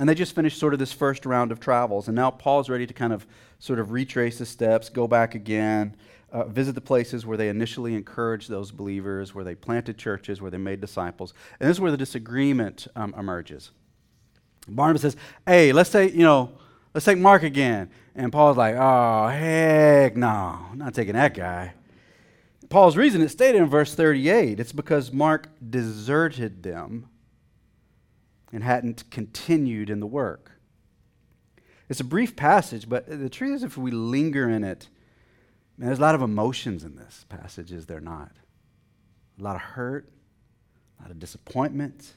and 0.01 0.09
they 0.09 0.15
just 0.15 0.35
finished 0.35 0.59
sort 0.59 0.73
of 0.73 0.81
this 0.81 0.93
first 0.93 1.25
round 1.25 1.53
of 1.53 1.61
travels. 1.61 2.09
And 2.09 2.17
now 2.17 2.31
Paul's 2.31 2.69
ready 2.69 2.87
to 2.87 2.93
kind 2.93 3.13
of 3.13 3.27
sort 3.61 3.79
of 3.79 3.93
retrace 3.93 4.39
the 4.39 4.47
steps, 4.47 4.89
go 4.89 5.07
back 5.07 5.37
again, 5.37 5.95
uh, 6.33 6.45
visit 6.45 6.75
the 6.75 6.81
places 6.81 7.25
where 7.25 7.37
they 7.37 7.49
initially 7.49 7.95
encouraged 7.95 8.51
those 8.51 8.73
believers, 8.73 9.35
where 9.35 9.45
they 9.45 9.55
planted 9.55 9.97
churches, 9.97 10.43
where 10.43 10.51
they 10.51 10.59
made 10.59 10.81
disciples. 10.81 11.33
And 11.61 11.71
this 11.71 11.77
is 11.77 11.81
where 11.81 11.93
the 11.93 11.97
disagreement 11.97 12.89
um, 12.97 13.15
emerges. 13.17 13.71
Barnabas 14.69 15.03
says, 15.03 15.17
Hey, 15.47 15.73
let's 15.73 15.91
take, 15.91 16.15
you 16.15 16.23
know, 16.23 16.53
let's 16.95 17.05
take 17.05 17.19
Mark 17.19 17.43
again. 17.43 17.91
And 18.15 18.33
Paul's 18.33 18.57
like, 18.57 18.75
Oh, 18.77 19.29
heck 19.29 20.17
no, 20.17 20.67
I'm 20.71 20.79
not 20.79 20.95
taking 20.95 21.15
that 21.15 21.35
guy. 21.35 21.75
Paul's 22.69 22.97
reason 22.97 23.21
is 23.23 23.33
stated 23.33 23.59
in 23.59 23.69
verse 23.69 23.95
38. 23.95 24.59
It's 24.59 24.73
because 24.73 25.13
Mark 25.13 25.49
deserted 25.71 26.63
them 26.63 27.09
and 28.53 28.65
hadn't 28.65 29.09
continued 29.11 29.91
in 29.91 30.01
the 30.01 30.07
work. 30.07 30.53
It's 31.89 32.01
a 32.01 32.05
brief 32.05 32.35
passage, 32.35 32.89
but 32.89 33.07
the 33.09 33.29
truth 33.29 33.57
is, 33.57 33.63
if 33.63 33.79
we 33.79 33.91
linger 33.91 34.49
in 34.49 34.65
it, 34.65 34.89
man, 35.79 35.87
there's 35.89 35.99
a 35.99 36.03
lot 36.03 36.17
of 36.17 36.23
emotions 36.23 36.83
in 36.83 36.97
this 36.97 37.25
passage, 37.29 37.71
is 37.71 37.87
there 37.87 38.01
not? 38.01 38.33
A 39.39 39.43
lot 39.43 39.55
of 39.55 39.63
hurt, 39.63 40.11
a 40.99 41.03
lot 41.03 41.11
of 41.11 41.19
disappointment. 41.21 42.17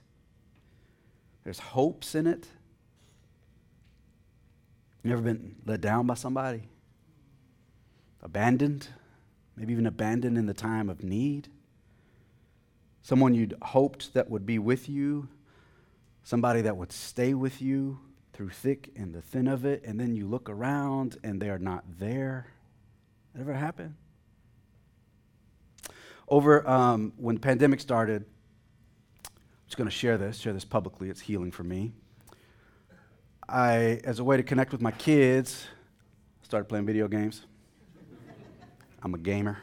There's 1.43 1.59
hopes 1.59 2.15
in 2.15 2.27
it. 2.27 2.47
You 5.03 5.13
ever 5.13 5.21
been 5.21 5.55
let 5.65 5.81
down 5.81 6.07
by 6.07 6.15
somebody? 6.15 6.63
Abandoned? 8.21 8.87
Maybe 9.55 9.73
even 9.73 9.85
abandoned 9.85 10.37
in 10.37 10.45
the 10.45 10.53
time 10.53 10.89
of 10.89 11.03
need? 11.03 11.47
Someone 13.01 13.33
you'd 13.33 13.55
hoped 13.61 14.13
that 14.13 14.29
would 14.29 14.45
be 14.45 14.59
with 14.59 14.89
you? 14.89 15.29
Somebody 16.23 16.61
that 16.61 16.77
would 16.77 16.91
stay 16.91 17.33
with 17.33 17.61
you? 17.61 17.99
through 18.39 18.49
thick 18.49 18.89
and 18.95 19.13
the 19.13 19.21
thin 19.21 19.49
of 19.49 19.65
it, 19.65 19.83
and 19.83 19.99
then 19.99 20.15
you 20.15 20.25
look 20.25 20.49
around 20.49 21.17
and 21.25 21.41
they 21.41 21.49
are 21.49 21.59
not 21.59 21.83
there. 21.99 22.47
That 23.33 23.41
ever 23.41 23.53
happen? 23.53 23.97
Over 26.25 26.65
um, 26.65 27.11
when 27.17 27.35
the 27.35 27.41
pandemic 27.41 27.81
started, 27.81 28.23
just 29.69 29.77
going 29.77 29.89
to 29.89 29.95
share 29.95 30.17
this, 30.17 30.37
share 30.37 30.51
this 30.51 30.65
publicly. 30.65 31.09
It's 31.09 31.21
healing 31.21 31.51
for 31.51 31.63
me. 31.63 31.93
I, 33.47 34.01
as 34.03 34.19
a 34.19 34.23
way 34.23 34.35
to 34.35 34.43
connect 34.43 34.73
with 34.73 34.81
my 34.81 34.91
kids, 34.91 35.65
started 36.41 36.65
playing 36.65 36.85
video 36.85 37.07
games. 37.07 37.45
I'm 39.01 39.13
a 39.13 39.17
gamer. 39.17 39.59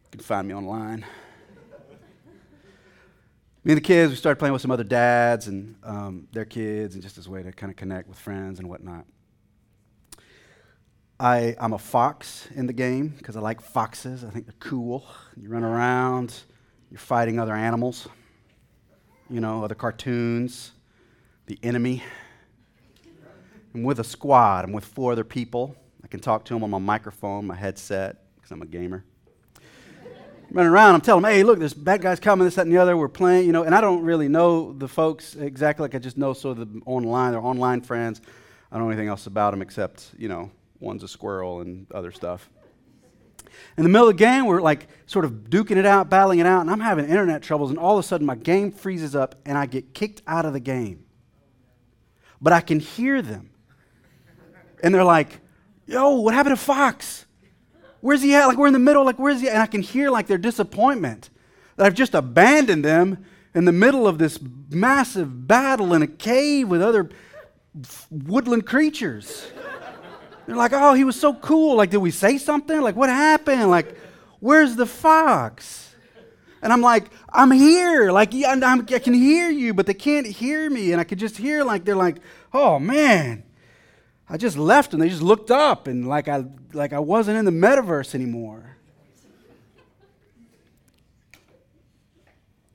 You 0.00 0.12
can 0.12 0.20
find 0.20 0.48
me 0.48 0.54
online 0.54 1.04
me 3.68 3.72
and 3.72 3.76
the 3.76 3.84
kids, 3.84 4.10
we 4.10 4.16
started 4.16 4.38
playing 4.38 4.54
with 4.54 4.62
some 4.62 4.70
other 4.70 4.82
dads 4.82 5.46
and 5.46 5.76
um, 5.84 6.26
their 6.32 6.46
kids, 6.46 6.94
and 6.94 7.02
just 7.02 7.18
as 7.18 7.26
a 7.26 7.30
way 7.30 7.42
to 7.42 7.52
kind 7.52 7.68
of 7.70 7.76
connect 7.76 8.08
with 8.08 8.18
friends 8.18 8.58
and 8.58 8.66
whatnot. 8.66 9.04
I, 11.20 11.54
I'm 11.60 11.74
a 11.74 11.78
fox 11.78 12.48
in 12.54 12.66
the 12.66 12.72
game 12.72 13.08
because 13.08 13.36
I 13.36 13.40
like 13.40 13.60
foxes. 13.60 14.24
I 14.24 14.30
think 14.30 14.46
they're 14.46 14.54
cool. 14.58 15.04
You 15.36 15.50
run 15.50 15.64
around, 15.64 16.34
you're 16.90 16.98
fighting 16.98 17.38
other 17.38 17.54
animals, 17.54 18.08
you 19.28 19.40
know, 19.40 19.64
other 19.64 19.74
cartoons, 19.74 20.72
the 21.46 21.58
enemy. 21.62 22.02
I'm 23.74 23.82
with 23.82 24.00
a 24.00 24.04
squad. 24.04 24.64
I'm 24.64 24.72
with 24.72 24.84
four 24.84 25.12
other 25.12 25.24
people. 25.24 25.76
I 26.02 26.06
can 26.06 26.20
talk 26.20 26.44
to 26.46 26.54
them 26.54 26.64
on 26.64 26.70
my 26.70 26.78
microphone, 26.78 27.46
my 27.46 27.56
headset, 27.56 28.16
because 28.36 28.50
I'm 28.50 28.62
a 28.62 28.66
gamer 28.66 29.04
running 30.50 30.72
around. 30.72 30.94
I'm 30.94 31.00
telling 31.00 31.22
them, 31.22 31.32
hey, 31.32 31.42
look, 31.42 31.58
this 31.58 31.74
bad 31.74 32.00
guy's 32.00 32.20
coming, 32.20 32.44
this, 32.44 32.54
that, 32.54 32.62
and 32.62 32.72
the 32.72 32.78
other. 32.78 32.96
We're 32.96 33.08
playing, 33.08 33.46
you 33.46 33.52
know, 33.52 33.64
and 33.64 33.74
I 33.74 33.80
don't 33.80 34.02
really 34.02 34.28
know 34.28 34.72
the 34.72 34.88
folks 34.88 35.34
exactly 35.34 35.82
like 35.82 35.94
I 35.94 35.98
just 35.98 36.16
know 36.16 36.32
sort 36.32 36.58
of 36.58 36.72
the 36.72 36.80
online, 36.86 37.32
they're 37.32 37.40
online 37.40 37.80
friends. 37.82 38.20
I 38.70 38.76
don't 38.76 38.84
know 38.84 38.90
anything 38.90 39.08
else 39.08 39.26
about 39.26 39.52
them 39.52 39.62
except, 39.62 40.12
you 40.16 40.28
know, 40.28 40.50
one's 40.80 41.02
a 41.02 41.08
squirrel 41.08 41.60
and 41.60 41.90
other 41.92 42.12
stuff. 42.12 42.48
In 43.76 43.82
the 43.84 43.88
middle 43.88 44.08
of 44.08 44.16
the 44.16 44.24
game, 44.24 44.46
we're 44.46 44.60
like 44.60 44.88
sort 45.06 45.24
of 45.24 45.32
duking 45.50 45.76
it 45.76 45.86
out, 45.86 46.10
battling 46.10 46.38
it 46.38 46.46
out, 46.46 46.62
and 46.62 46.70
I'm 46.70 46.80
having 46.80 47.06
internet 47.06 47.42
troubles, 47.42 47.70
and 47.70 47.78
all 47.78 47.98
of 47.98 48.04
a 48.04 48.06
sudden 48.06 48.26
my 48.26 48.34
game 48.34 48.72
freezes 48.72 49.14
up 49.14 49.36
and 49.46 49.56
I 49.56 49.66
get 49.66 49.94
kicked 49.94 50.22
out 50.26 50.44
of 50.44 50.52
the 50.52 50.60
game. 50.60 51.04
But 52.40 52.52
I 52.52 52.60
can 52.60 52.80
hear 52.80 53.22
them. 53.22 53.50
And 54.82 54.94
they're 54.94 55.04
like, 55.04 55.40
yo, 55.86 56.20
what 56.20 56.34
happened 56.34 56.56
to 56.56 56.62
Fox? 56.62 57.26
Where's 58.00 58.22
he 58.22 58.34
at? 58.34 58.46
Like, 58.46 58.58
we're 58.58 58.68
in 58.68 58.72
the 58.72 58.78
middle. 58.78 59.04
Like, 59.04 59.18
where's 59.18 59.40
he 59.40 59.48
at? 59.48 59.54
And 59.54 59.62
I 59.62 59.66
can 59.66 59.82
hear, 59.82 60.08
like, 60.10 60.28
their 60.28 60.38
disappointment 60.38 61.30
that 61.76 61.86
I've 61.86 61.94
just 61.94 62.14
abandoned 62.14 62.84
them 62.84 63.24
in 63.54 63.64
the 63.64 63.72
middle 63.72 64.06
of 64.06 64.18
this 64.18 64.38
massive 64.70 65.48
battle 65.48 65.94
in 65.94 66.02
a 66.02 66.06
cave 66.06 66.68
with 66.68 66.80
other 66.80 67.10
woodland 68.10 68.66
creatures. 68.66 69.50
They're 70.48 70.56
like, 70.56 70.72
oh, 70.72 70.94
he 70.94 71.04
was 71.04 71.20
so 71.20 71.34
cool. 71.34 71.76
Like, 71.76 71.90
did 71.90 71.98
we 71.98 72.10
say 72.10 72.38
something? 72.38 72.80
Like, 72.80 72.96
what 72.96 73.10
happened? 73.10 73.68
Like, 73.68 73.94
where's 74.40 74.76
the 74.76 74.86
fox? 74.86 75.94
And 76.62 76.72
I'm 76.72 76.80
like, 76.80 77.10
I'm 77.28 77.50
here. 77.50 78.10
Like, 78.10 78.32
I'm, 78.34 78.64
I'm, 78.64 78.80
i 78.80 78.98
can 78.98 79.12
hear 79.12 79.50
you, 79.50 79.74
but 79.74 79.84
they 79.84 79.92
can't 79.92 80.26
hear 80.26 80.70
me. 80.70 80.92
And 80.92 81.02
I 81.02 81.04
could 81.04 81.18
just 81.18 81.36
hear, 81.36 81.64
like, 81.64 81.84
they're 81.84 81.94
like, 81.94 82.20
oh, 82.54 82.78
man. 82.78 83.42
I 84.26 84.38
just 84.38 84.56
left 84.56 84.94
and 84.94 85.02
they 85.02 85.10
just 85.10 85.20
looked 85.20 85.50
up 85.50 85.86
and 85.86 86.06
like 86.06 86.28
I 86.28 86.44
like 86.74 86.92
I 86.92 86.98
wasn't 86.98 87.38
in 87.38 87.46
the 87.46 87.50
metaverse 87.50 88.14
anymore. 88.14 88.76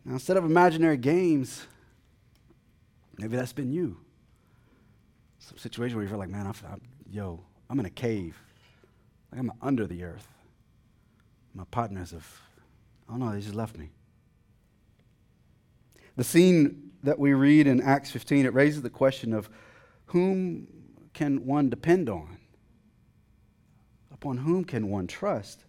Now, 0.03 0.13
instead 0.13 0.35
of 0.35 0.45
imaginary 0.45 0.97
games, 0.97 1.65
maybe 3.19 3.35
that's 3.35 3.53
been 3.53 3.71
you. 3.71 3.97
Some 5.39 5.57
situation 5.59 5.95
where 5.95 6.03
you 6.03 6.09
feel 6.09 6.17
like, 6.17 6.29
man, 6.29 6.47
I'm, 6.47 6.55
I'm, 6.71 6.81
yo, 7.09 7.43
I'm 7.73 7.79
in 7.79 7.87
a 7.87 7.89
cave. 7.89 8.37
Like 9.31 9.39
I'm 9.39 9.51
under 9.59 9.87
the 9.87 10.03
earth. 10.03 10.27
My 11.55 11.63
partners 11.71 12.11
have, 12.11 12.39
oh 13.09 13.15
no, 13.15 13.31
they 13.33 13.39
just 13.39 13.55
left 13.55 13.79
me. 13.79 13.89
The 16.15 16.23
scene 16.23 16.91
that 17.01 17.17
we 17.17 17.33
read 17.33 17.65
in 17.65 17.81
Acts 17.81 18.11
15, 18.11 18.45
it 18.45 18.53
raises 18.53 18.83
the 18.83 18.91
question 18.91 19.33
of 19.33 19.49
whom 20.05 20.67
can 21.13 21.47
one 21.47 21.71
depend 21.71 22.09
on? 22.09 22.37
Upon 24.11 24.37
whom 24.37 24.65
can 24.65 24.87
one 24.87 25.07
trust? 25.07 25.63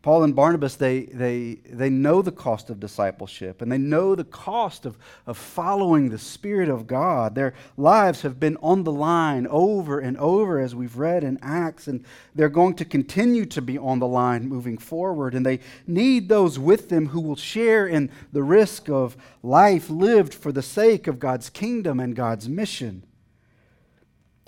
Paul 0.00 0.22
and 0.22 0.34
Barnabas, 0.34 0.76
they, 0.76 1.06
they, 1.06 1.54
they 1.68 1.90
know 1.90 2.22
the 2.22 2.30
cost 2.30 2.70
of 2.70 2.78
discipleship 2.78 3.60
and 3.60 3.70
they 3.70 3.78
know 3.78 4.14
the 4.14 4.22
cost 4.22 4.86
of, 4.86 4.96
of 5.26 5.36
following 5.36 6.08
the 6.08 6.18
Spirit 6.18 6.68
of 6.68 6.86
God. 6.86 7.34
Their 7.34 7.52
lives 7.76 8.22
have 8.22 8.38
been 8.38 8.56
on 8.58 8.84
the 8.84 8.92
line 8.92 9.48
over 9.48 9.98
and 9.98 10.16
over, 10.18 10.60
as 10.60 10.72
we've 10.72 10.96
read 10.96 11.24
in 11.24 11.36
Acts, 11.42 11.88
and 11.88 12.04
they're 12.32 12.48
going 12.48 12.74
to 12.74 12.84
continue 12.84 13.44
to 13.46 13.60
be 13.60 13.76
on 13.76 13.98
the 13.98 14.06
line 14.06 14.48
moving 14.48 14.78
forward. 14.78 15.34
And 15.34 15.44
they 15.44 15.58
need 15.86 16.28
those 16.28 16.60
with 16.60 16.90
them 16.90 17.08
who 17.08 17.20
will 17.20 17.36
share 17.36 17.84
in 17.84 18.08
the 18.32 18.44
risk 18.44 18.88
of 18.88 19.16
life 19.42 19.90
lived 19.90 20.32
for 20.32 20.52
the 20.52 20.62
sake 20.62 21.08
of 21.08 21.18
God's 21.18 21.50
kingdom 21.50 21.98
and 21.98 22.14
God's 22.14 22.48
mission. 22.48 23.02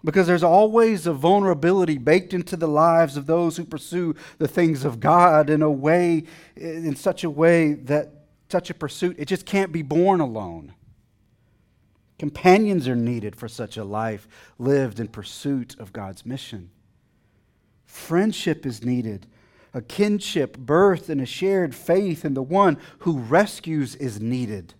Because 0.02 0.26
there's 0.26 0.42
always 0.42 1.06
a 1.06 1.12
vulnerability 1.12 1.98
baked 1.98 2.32
into 2.32 2.56
the 2.56 2.68
lives 2.68 3.16
of 3.16 3.26
those 3.26 3.56
who 3.56 3.64
pursue 3.64 4.14
the 4.38 4.48
things 4.48 4.84
of 4.84 5.00
God 5.00 5.50
in 5.50 5.62
a 5.62 5.70
way, 5.70 6.24
in 6.56 6.96
such 6.96 7.22
a 7.24 7.30
way 7.30 7.74
that 7.74 8.20
such 8.48 8.70
a 8.70 8.74
pursuit, 8.74 9.16
it 9.18 9.26
just 9.26 9.46
can't 9.46 9.72
be 9.72 9.82
born 9.82 10.20
alone. 10.20 10.74
Companions 12.18 12.86
are 12.88 12.96
needed 12.96 13.36
for 13.36 13.48
such 13.48 13.76
a 13.76 13.84
life 13.84 14.28
lived 14.58 15.00
in 15.00 15.08
pursuit 15.08 15.74
of 15.78 15.92
God's 15.92 16.26
mission. 16.26 16.70
Friendship 17.86 18.66
is 18.66 18.84
needed, 18.84 19.26
a 19.72 19.80
kinship 19.80 20.56
birthed 20.58 21.08
in 21.08 21.20
a 21.20 21.26
shared 21.26 21.74
faith 21.74 22.24
in 22.24 22.34
the 22.34 22.42
one 22.42 22.78
who 23.00 23.18
rescues 23.18 23.94
is 23.96 24.20
needed. 24.20 24.74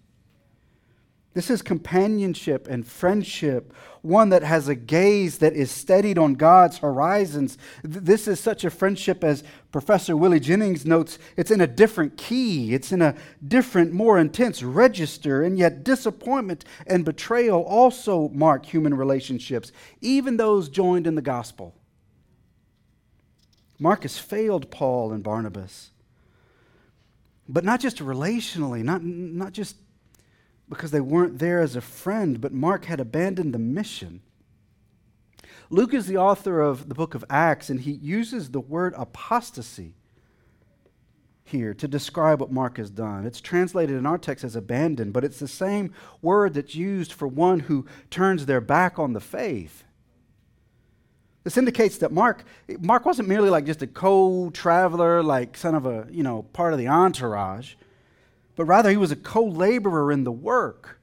This 1.33 1.49
is 1.49 1.63
companionship 1.63 2.67
and 2.67 2.85
friendship, 2.85 3.73
one 4.03 4.31
that 4.31 4.43
has 4.43 4.67
a 4.67 4.75
gaze 4.75 5.39
that 5.39 5.53
is 5.53 5.71
steadied 5.71 6.19
on 6.19 6.35
God's 6.35 6.79
horizons. 6.79 7.57
This 7.85 8.27
is 8.27 8.41
such 8.41 8.65
a 8.65 8.71
friendship, 8.71 9.23
as 9.23 9.45
Professor 9.71 10.17
Willie 10.17 10.41
Jennings 10.41 10.85
notes, 10.85 11.21
it's 11.37 11.53
in 11.53 11.61
a 11.61 11.69
different 11.69 12.17
key, 12.17 12.75
it's 12.75 12.91
in 12.91 13.01
a 13.01 13.15
different, 13.47 13.93
more 13.93 14.19
intense 14.19 14.65
register, 14.65 15.45
and 15.45 15.57
yet 15.57 15.85
disappointment 15.85 16.65
and 16.89 17.05
betrayal 17.05 17.63
also 17.63 18.29
mark 18.31 18.67
human 18.67 18.95
relationships, 18.95 19.71
even 20.01 20.37
those 20.37 20.69
joined 20.69 21.07
in 21.07 21.15
the 21.15 21.23
gospel. 21.23 21.77
Mark 23.79 24.03
has 24.03 24.19
failed 24.19 24.73
Paul 24.73 25.13
and 25.13 25.23
Barnabas, 25.23 25.91
but 27.49 27.65
not 27.65 27.79
just 27.79 27.99
relationally, 27.99 28.83
not, 28.83 29.05
not 29.05 29.53
just 29.53 29.77
because 30.71 30.93
they 30.93 31.01
weren't 31.01 31.41
there 31.41 31.61
as 31.61 31.77
a 31.77 31.81
friend, 31.81 32.41
but 32.41 32.53
Mark 32.53 32.87
had 32.87 33.01
abandoned 33.01 33.53
the 33.53 33.59
mission. 33.59 34.23
Luke 35.69 35.93
is 35.93 36.07
the 36.07 36.17
author 36.17 36.61
of 36.61 36.89
the 36.89 36.95
book 36.95 37.15
of 37.15 37.25
Acts, 37.29 37.69
and 37.69 37.81
he 37.81 37.93
uses 37.93 38.51
the 38.51 38.61
word 38.61 38.95
apostasy 38.97 39.95
here 41.45 41.75
to 41.75 41.89
describe 41.89 42.41
what 42.41 42.53
Mark 42.53 42.79
has 42.79 42.91
done. 42.91 43.27
It's 43.27 43.41
translated 43.41 43.97
in 43.97 44.07
our 44.07 44.19
text 44.19 44.45
as 44.45 44.55
abandoned, 44.55 45.13
but 45.13 45.25
it's 45.25 45.41
the 45.41 45.49
same 45.49 45.93
word 46.23 46.55
that's 46.55 46.77
used 46.77 47.13
for 47.13 47.27
one 47.27 47.61
who 47.61 47.87
turns 48.09 48.47
their 48.47 48.61
back 48.61 48.99
on 48.99 49.13
the 49.13 49.21
faith. 49.21 49.85
This 51.43 51.57
indicates 51.57 51.99
that 51.99 52.13
Mark, 52.13 52.45
Mark 52.81 53.05
wasn't 53.05 53.29
merely 53.29 53.51
like 53.51 53.65
just 53.65 53.83
a 53.83 53.87
co-traveler, 53.87 55.23
like 55.23 55.57
son 55.57 55.75
of 55.75 55.87
a, 55.87 56.07
you 56.11 56.23
know, 56.23 56.43
part 56.53 56.73
of 56.73 56.79
the 56.79 56.89
entourage 56.89 57.75
but 58.61 58.67
rather 58.67 58.91
he 58.91 58.99
was 58.99 59.11
a 59.11 59.17
co 59.17 59.43
laborer 59.43 60.13
in 60.13 60.25
the 60.25 60.31
work. 60.31 61.01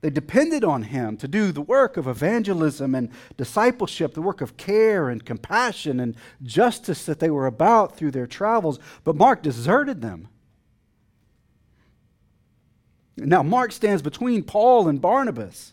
They 0.00 0.10
depended 0.10 0.62
on 0.62 0.84
him 0.84 1.16
to 1.16 1.26
do 1.26 1.50
the 1.50 1.60
work 1.60 1.96
of 1.96 2.06
evangelism 2.06 2.94
and 2.94 3.10
discipleship, 3.36 4.14
the 4.14 4.22
work 4.22 4.40
of 4.40 4.56
care 4.56 5.08
and 5.08 5.24
compassion 5.24 5.98
and 5.98 6.14
justice 6.40 7.04
that 7.06 7.18
they 7.18 7.30
were 7.30 7.48
about 7.48 7.96
through 7.96 8.12
their 8.12 8.28
travels. 8.28 8.78
But 9.02 9.16
Mark 9.16 9.42
deserted 9.42 10.02
them. 10.02 10.28
Now, 13.16 13.42
Mark 13.42 13.72
stands 13.72 14.00
between 14.00 14.44
Paul 14.44 14.86
and 14.86 15.00
Barnabas. 15.00 15.72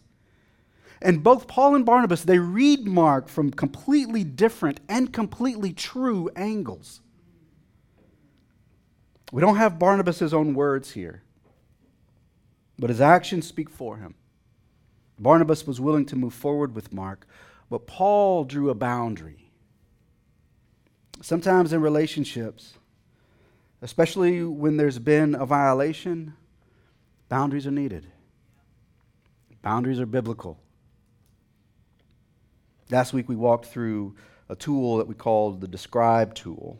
And 1.03 1.23
both 1.23 1.45
Paul 1.45 1.75
and 1.75 1.85
Barnabas, 1.85 2.23
they 2.23 2.39
read 2.39 2.87
Mark 2.87 3.29
from 3.29 3.51
completely 3.51 4.23
different 4.23 4.79
and 4.89 5.13
completely 5.13 5.71
true 5.71 6.31
angles. 6.35 7.01
We 9.31 9.41
don't 9.41 9.57
have 9.57 9.77
Barnabas' 9.77 10.33
own 10.33 10.53
words 10.53 10.91
here, 10.91 11.21
but 12.77 12.89
his 12.89 13.01
actions 13.01 13.47
speak 13.47 13.69
for 13.69 13.97
him. 13.97 14.15
Barnabas 15.19 15.67
was 15.67 15.79
willing 15.79 16.05
to 16.07 16.15
move 16.15 16.33
forward 16.33 16.73
with 16.73 16.93
Mark, 16.93 17.27
but 17.69 17.85
Paul 17.85 18.43
drew 18.43 18.69
a 18.69 18.75
boundary. 18.75 19.51
Sometimes 21.21 21.73
in 21.73 21.81
relationships, 21.81 22.75
especially 23.81 24.43
when 24.43 24.77
there's 24.77 24.97
been 24.97 25.35
a 25.35 25.45
violation, 25.45 26.33
boundaries 27.27 27.67
are 27.67 27.71
needed. 27.71 28.07
Boundaries 29.61 29.99
are 29.99 30.05
biblical. 30.05 30.57
Last 32.89 33.13
week 33.13 33.29
we 33.29 33.35
walked 33.35 33.65
through 33.65 34.15
a 34.47 34.55
tool 34.55 34.97
that 34.97 35.07
we 35.07 35.13
called 35.13 35.61
the 35.61 35.67
Describe 35.67 36.33
tool. 36.33 36.79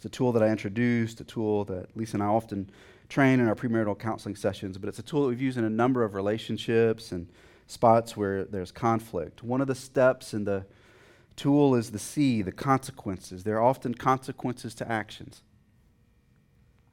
It's 0.00 0.06
a 0.06 0.08
tool 0.08 0.32
that 0.32 0.42
I 0.42 0.48
introduced, 0.48 1.20
a 1.20 1.24
tool 1.24 1.66
that 1.66 1.94
Lisa 1.94 2.16
and 2.16 2.22
I 2.22 2.26
often 2.28 2.70
train 3.10 3.38
in 3.38 3.46
our 3.46 3.54
premarital 3.54 3.98
counseling 3.98 4.34
sessions, 4.34 4.78
but 4.78 4.88
it's 4.88 4.98
a 4.98 5.02
tool 5.02 5.24
that 5.24 5.28
we've 5.28 5.42
used 5.42 5.58
in 5.58 5.64
a 5.64 5.68
number 5.68 6.02
of 6.02 6.14
relationships 6.14 7.12
and 7.12 7.28
spots 7.66 8.16
where 8.16 8.44
there's 8.44 8.72
conflict. 8.72 9.42
One 9.42 9.60
of 9.60 9.66
the 9.66 9.74
steps 9.74 10.32
in 10.32 10.44
the 10.44 10.64
tool 11.36 11.74
is 11.74 11.90
the 11.90 11.98
C, 11.98 12.40
the 12.40 12.50
consequences. 12.50 13.44
There 13.44 13.58
are 13.58 13.62
often 13.62 13.92
consequences 13.92 14.74
to 14.76 14.90
actions, 14.90 15.42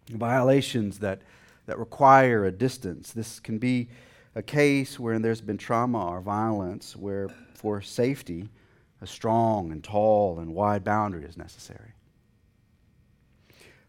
violations 0.09 0.99
that, 0.99 1.21
that 1.65 1.79
require 1.79 2.43
a 2.43 2.51
distance. 2.51 3.13
This 3.13 3.39
can 3.39 3.57
be 3.57 3.87
a 4.35 4.41
case 4.41 4.99
where 4.99 5.17
there's 5.17 5.39
been 5.39 5.57
trauma 5.57 6.09
or 6.09 6.19
violence, 6.19 6.93
where 6.93 7.29
for 7.53 7.81
safety, 7.81 8.49
a 8.99 9.07
strong 9.07 9.71
and 9.71 9.81
tall 9.81 10.39
and 10.39 10.53
wide 10.53 10.83
boundary 10.83 11.23
is 11.23 11.37
necessary. 11.37 11.93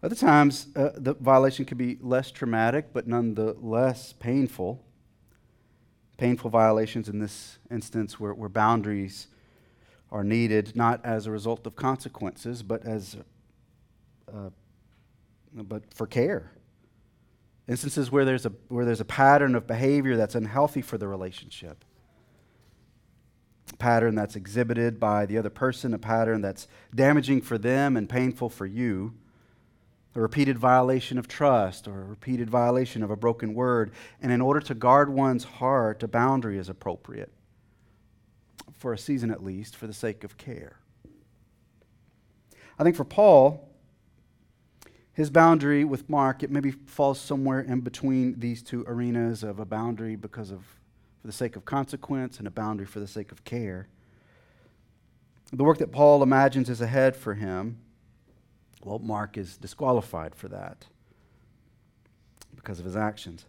Other 0.03 0.15
times, 0.15 0.69
uh, 0.77 0.91
the 0.95 1.15
violation 1.15 1.65
can 1.65 1.77
be 1.77 1.99
less 2.01 2.31
traumatic, 2.31 2.93
but 2.93 3.09
nonetheless 3.09 4.13
painful. 4.13 4.85
Painful 6.17 6.51
violations 6.51 7.09
in 7.09 7.19
this 7.19 7.59
instance 7.71 8.19
where, 8.21 8.33
where 8.33 8.49
boundaries 8.49 9.29
are 10.11 10.25
needed 10.25 10.75
not 10.77 11.05
as 11.05 11.27
a 11.27 11.31
result 11.31 11.67
of 11.67 11.75
consequences, 11.75 12.63
but 12.63 12.85
as 12.87 13.17
uh, 14.33 14.51
but 15.55 15.83
for 15.93 16.07
care. 16.07 16.53
Instances 17.67 18.11
where 18.11 18.25
there's 18.25 18.47
a 18.47 18.53
where 18.69 18.85
there's 18.85 19.01
a 19.01 19.05
pattern 19.05 19.55
of 19.55 19.67
behavior 19.67 20.17
that's 20.17 20.35
unhealthy 20.35 20.81
for 20.81 20.97
the 20.97 21.09
relationship. 21.09 21.85
A 23.73 23.77
pattern 23.77 24.15
that's 24.15 24.37
exhibited 24.37 24.99
by 24.99 25.27
the 25.27 25.39
other 25.39 25.51
person, 25.51 25.93
a 25.93 25.99
pattern 25.99 26.41
that's 26.41 26.69
damaging 26.95 27.43
for 27.43 27.59
them 27.59 27.97
and 27.97 28.09
painful 28.09 28.49
for 28.49 28.65
you 28.65 29.15
a 30.19 30.21
repeated 30.21 30.59
violation 30.59 31.17
of 31.17 31.29
trust 31.29 31.87
or 31.87 32.01
a 32.01 32.05
repeated 32.05 32.51
violation 32.51 33.05
of 33.05 33.11
a 33.11 33.17
broken 33.17 33.55
word. 33.55 33.93
And 34.21 34.33
in 34.33 34.41
order 34.41 34.59
to 34.63 34.75
guard 34.75 35.09
one's 35.09 35.45
heart, 35.45 36.03
a 36.03 36.09
boundary 36.09 36.59
is 36.59 36.69
appropriate, 36.69 37.31
for 38.77 38.93
a 38.93 38.99
season 38.99 39.31
at 39.31 39.45
least, 39.45 39.77
for 39.77 39.87
the 39.87 39.93
sake 39.93 40.25
of 40.25 40.37
care. 40.37 40.81
I 42.81 42.83
think 42.83 42.97
for 42.97 43.05
Paul, 43.05 43.69
his 45.13 45.31
boundary 45.31 45.85
with 45.85 46.11
Mark, 46.11 46.43
it 46.43 46.51
maybe 46.51 46.73
falls 46.73 47.21
somewhere 47.21 47.61
in 47.61 47.81
between 47.81 48.41
these 48.41 48.61
two 48.61 48.85
arenas 48.89 49.45
of 49.45 49.61
a 49.61 49.65
boundary 49.65 50.17
because 50.17 50.51
of 50.51 50.65
for 51.21 51.29
the 51.29 51.33
sake 51.33 51.55
of 51.55 51.65
consequence 51.65 52.39
and 52.39 52.49
a 52.49 52.51
boundary 52.51 52.87
for 52.87 52.99
the 52.99 53.07
sake 53.07 53.31
of 53.31 53.45
care. 53.45 53.87
The 55.53 55.63
work 55.63 55.79
that 55.79 55.93
Paul 55.93 56.25
imagines 56.25 56.69
is 56.69 56.81
ahead 56.81 57.15
for 57.15 57.35
him 57.35 57.79
well, 58.89 58.99
Mark 58.99 59.37
is 59.37 59.59
disqualified 59.59 60.35
for 60.35 60.49
that 60.49 60.87
because 62.57 62.79
of 62.79 62.87
his 62.87 62.97
actions. 62.97 63.45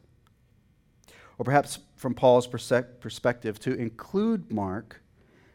Or 1.38 1.46
perhaps 1.46 1.80
from 1.96 2.14
Paul's 2.14 2.46
perspective, 2.46 3.58
to 3.62 3.74
include 3.74 4.52
Mark 4.52 5.02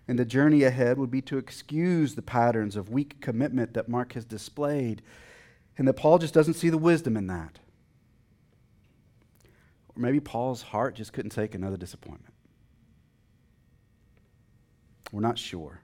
in 0.08 0.16
the 0.16 0.24
journey 0.24 0.62
ahead 0.62 0.96
would 0.96 1.10
be 1.10 1.20
to 1.22 1.36
excuse 1.36 2.14
the 2.14 2.22
patterns 2.22 2.76
of 2.76 2.88
weak 2.88 3.20
commitment 3.20 3.74
that 3.74 3.88
Mark 3.88 4.14
has 4.14 4.24
displayed, 4.24 5.02
and 5.76 5.86
that 5.86 5.94
Paul 5.94 6.18
just 6.18 6.32
doesn't 6.32 6.54
see 6.54 6.70
the 6.70 6.78
wisdom 6.78 7.14
in 7.14 7.26
that. 7.26 7.58
Or 9.94 10.00
maybe 10.00 10.18
Paul's 10.18 10.62
heart 10.62 10.94
just 10.94 11.12
couldn't 11.12 11.30
take 11.30 11.54
another 11.54 11.76
disappointment. 11.76 12.32
We're 15.12 15.20
not 15.20 15.38
sure. 15.38 15.82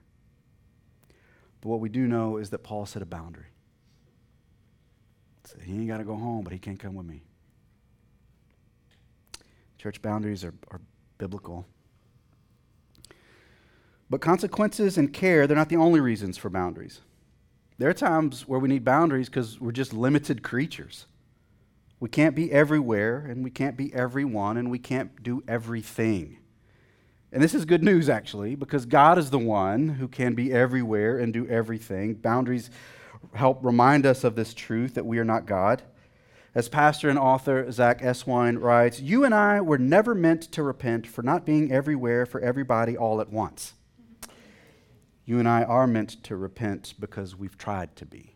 But 1.61 1.69
what 1.69 1.79
we 1.79 1.89
do 1.89 2.07
know 2.07 2.37
is 2.37 2.49
that 2.49 2.63
Paul 2.63 2.87
set 2.87 3.03
a 3.03 3.05
boundary. 3.05 3.45
So 5.45 5.57
he 5.63 5.73
ain't 5.73 5.87
got 5.87 5.97
to 5.97 6.03
go 6.03 6.15
home, 6.15 6.43
but 6.43 6.53
he 6.53 6.59
can't 6.59 6.79
come 6.79 6.95
with 6.95 7.05
me. 7.05 7.21
Church 9.77 10.01
boundaries 10.01 10.43
are, 10.43 10.53
are 10.69 10.81
biblical. 11.17 11.65
But 14.09 14.21
consequences 14.21 14.97
and 14.97 15.11
care, 15.13 15.47
they're 15.47 15.57
not 15.57 15.69
the 15.69 15.77
only 15.77 15.99
reasons 15.99 16.37
for 16.37 16.49
boundaries. 16.49 17.01
There 17.77 17.89
are 17.89 17.93
times 17.93 18.47
where 18.47 18.59
we 18.59 18.69
need 18.69 18.85
boundaries 18.85 19.29
because 19.29 19.59
we're 19.59 19.71
just 19.71 19.93
limited 19.93 20.43
creatures. 20.43 21.07
We 21.99 22.09
can't 22.09 22.35
be 22.35 22.51
everywhere, 22.51 23.25
and 23.27 23.43
we 23.43 23.49
can't 23.49 23.77
be 23.77 23.93
everyone, 23.93 24.57
and 24.57 24.69
we 24.69 24.79
can't 24.79 25.23
do 25.23 25.43
everything. 25.47 26.37
And 27.31 27.41
this 27.41 27.55
is 27.55 27.63
good 27.63 27.83
news, 27.83 28.09
actually, 28.09 28.55
because 28.55 28.85
God 28.85 29.17
is 29.17 29.29
the 29.29 29.39
one 29.39 29.87
who 29.87 30.07
can 30.07 30.33
be 30.33 30.51
everywhere 30.51 31.17
and 31.17 31.31
do 31.31 31.47
everything. 31.47 32.15
Boundaries 32.15 32.69
help 33.33 33.63
remind 33.63 34.05
us 34.05 34.23
of 34.23 34.35
this 34.35 34.53
truth 34.53 34.93
that 34.95 35.05
we 35.05 35.19
are 35.19 35.25
not 35.25 35.45
God. 35.45 35.83
As 36.53 36.67
pastor 36.67 37.09
and 37.09 37.17
author 37.17 37.71
Zack 37.71 38.01
Eswine 38.01 38.61
writes, 38.61 38.99
You 38.99 39.23
and 39.23 39.33
I 39.33 39.61
were 39.61 39.77
never 39.77 40.13
meant 40.13 40.41
to 40.51 40.63
repent 40.63 41.07
for 41.07 41.21
not 41.21 41.45
being 41.45 41.71
everywhere 41.71 42.25
for 42.25 42.41
everybody 42.41 42.97
all 42.97 43.21
at 43.21 43.31
once. 43.31 43.73
You 45.23 45.39
and 45.39 45.47
I 45.47 45.63
are 45.63 45.87
meant 45.87 46.21
to 46.23 46.35
repent 46.35 46.95
because 46.99 47.35
we've 47.35 47.57
tried 47.57 47.95
to 47.95 48.05
be. 48.05 48.35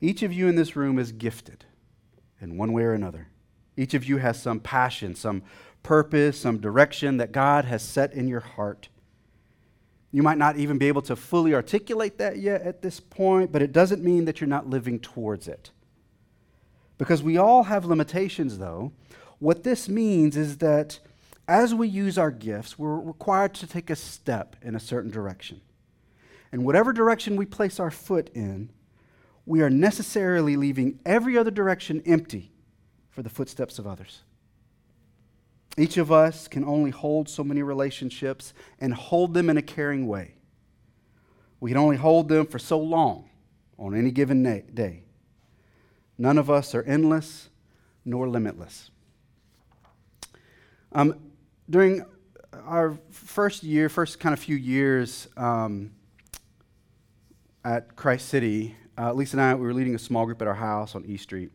Each 0.00 0.22
of 0.22 0.32
you 0.32 0.48
in 0.48 0.56
this 0.56 0.74
room 0.74 0.98
is 0.98 1.12
gifted 1.12 1.64
in 2.40 2.58
one 2.58 2.72
way 2.72 2.82
or 2.82 2.92
another. 2.92 3.28
Each 3.76 3.94
of 3.94 4.04
you 4.04 4.18
has 4.18 4.40
some 4.40 4.60
passion, 4.60 5.14
some 5.14 5.42
purpose, 5.82 6.40
some 6.40 6.58
direction 6.58 7.18
that 7.18 7.32
God 7.32 7.64
has 7.66 7.82
set 7.82 8.12
in 8.12 8.26
your 8.26 8.40
heart. 8.40 8.88
You 10.14 10.22
might 10.22 10.38
not 10.38 10.56
even 10.58 10.78
be 10.78 10.86
able 10.86 11.02
to 11.02 11.16
fully 11.16 11.56
articulate 11.56 12.18
that 12.18 12.38
yet 12.38 12.62
at 12.62 12.82
this 12.82 13.00
point, 13.00 13.50
but 13.50 13.62
it 13.62 13.72
doesn't 13.72 14.00
mean 14.00 14.26
that 14.26 14.40
you're 14.40 14.46
not 14.46 14.70
living 14.70 15.00
towards 15.00 15.48
it. 15.48 15.72
Because 16.98 17.20
we 17.20 17.36
all 17.36 17.64
have 17.64 17.84
limitations, 17.84 18.58
though. 18.58 18.92
What 19.40 19.64
this 19.64 19.88
means 19.88 20.36
is 20.36 20.58
that 20.58 21.00
as 21.48 21.74
we 21.74 21.88
use 21.88 22.16
our 22.16 22.30
gifts, 22.30 22.78
we're 22.78 22.94
required 22.94 23.54
to 23.54 23.66
take 23.66 23.90
a 23.90 23.96
step 23.96 24.54
in 24.62 24.76
a 24.76 24.80
certain 24.80 25.10
direction. 25.10 25.60
And 26.52 26.64
whatever 26.64 26.92
direction 26.92 27.34
we 27.34 27.44
place 27.44 27.80
our 27.80 27.90
foot 27.90 28.30
in, 28.34 28.70
we 29.44 29.62
are 29.62 29.70
necessarily 29.70 30.54
leaving 30.54 31.00
every 31.04 31.36
other 31.36 31.50
direction 31.50 32.00
empty 32.06 32.52
for 33.10 33.22
the 33.22 33.30
footsteps 33.30 33.80
of 33.80 33.86
others. 33.88 34.22
Each 35.76 35.96
of 35.96 36.12
us 36.12 36.46
can 36.46 36.64
only 36.64 36.90
hold 36.90 37.28
so 37.28 37.42
many 37.42 37.62
relationships 37.62 38.54
and 38.80 38.94
hold 38.94 39.34
them 39.34 39.50
in 39.50 39.56
a 39.56 39.62
caring 39.62 40.06
way. 40.06 40.34
We 41.60 41.70
can 41.70 41.78
only 41.78 41.96
hold 41.96 42.28
them 42.28 42.46
for 42.46 42.58
so 42.58 42.78
long 42.78 43.28
on 43.78 43.94
any 43.94 44.10
given 44.10 44.42
day. 44.42 45.02
None 46.16 46.38
of 46.38 46.50
us 46.50 46.74
are 46.74 46.82
endless 46.82 47.48
nor 48.04 48.28
limitless. 48.28 48.90
Um, 50.92 51.16
during 51.68 52.04
our 52.66 52.96
first 53.10 53.64
year, 53.64 53.88
first 53.88 54.20
kind 54.20 54.32
of 54.32 54.38
few 54.38 54.56
years 54.56 55.26
um, 55.36 55.90
at 57.64 57.96
Christ 57.96 58.28
City, 58.28 58.76
uh, 58.96 59.12
Lisa 59.12 59.36
and 59.36 59.42
I, 59.42 59.54
we 59.54 59.66
were 59.66 59.74
leading 59.74 59.94
a 59.94 59.98
small 59.98 60.24
group 60.24 60.40
at 60.40 60.46
our 60.46 60.54
house 60.54 60.94
on 60.94 61.04
East 61.04 61.24
Street. 61.24 61.50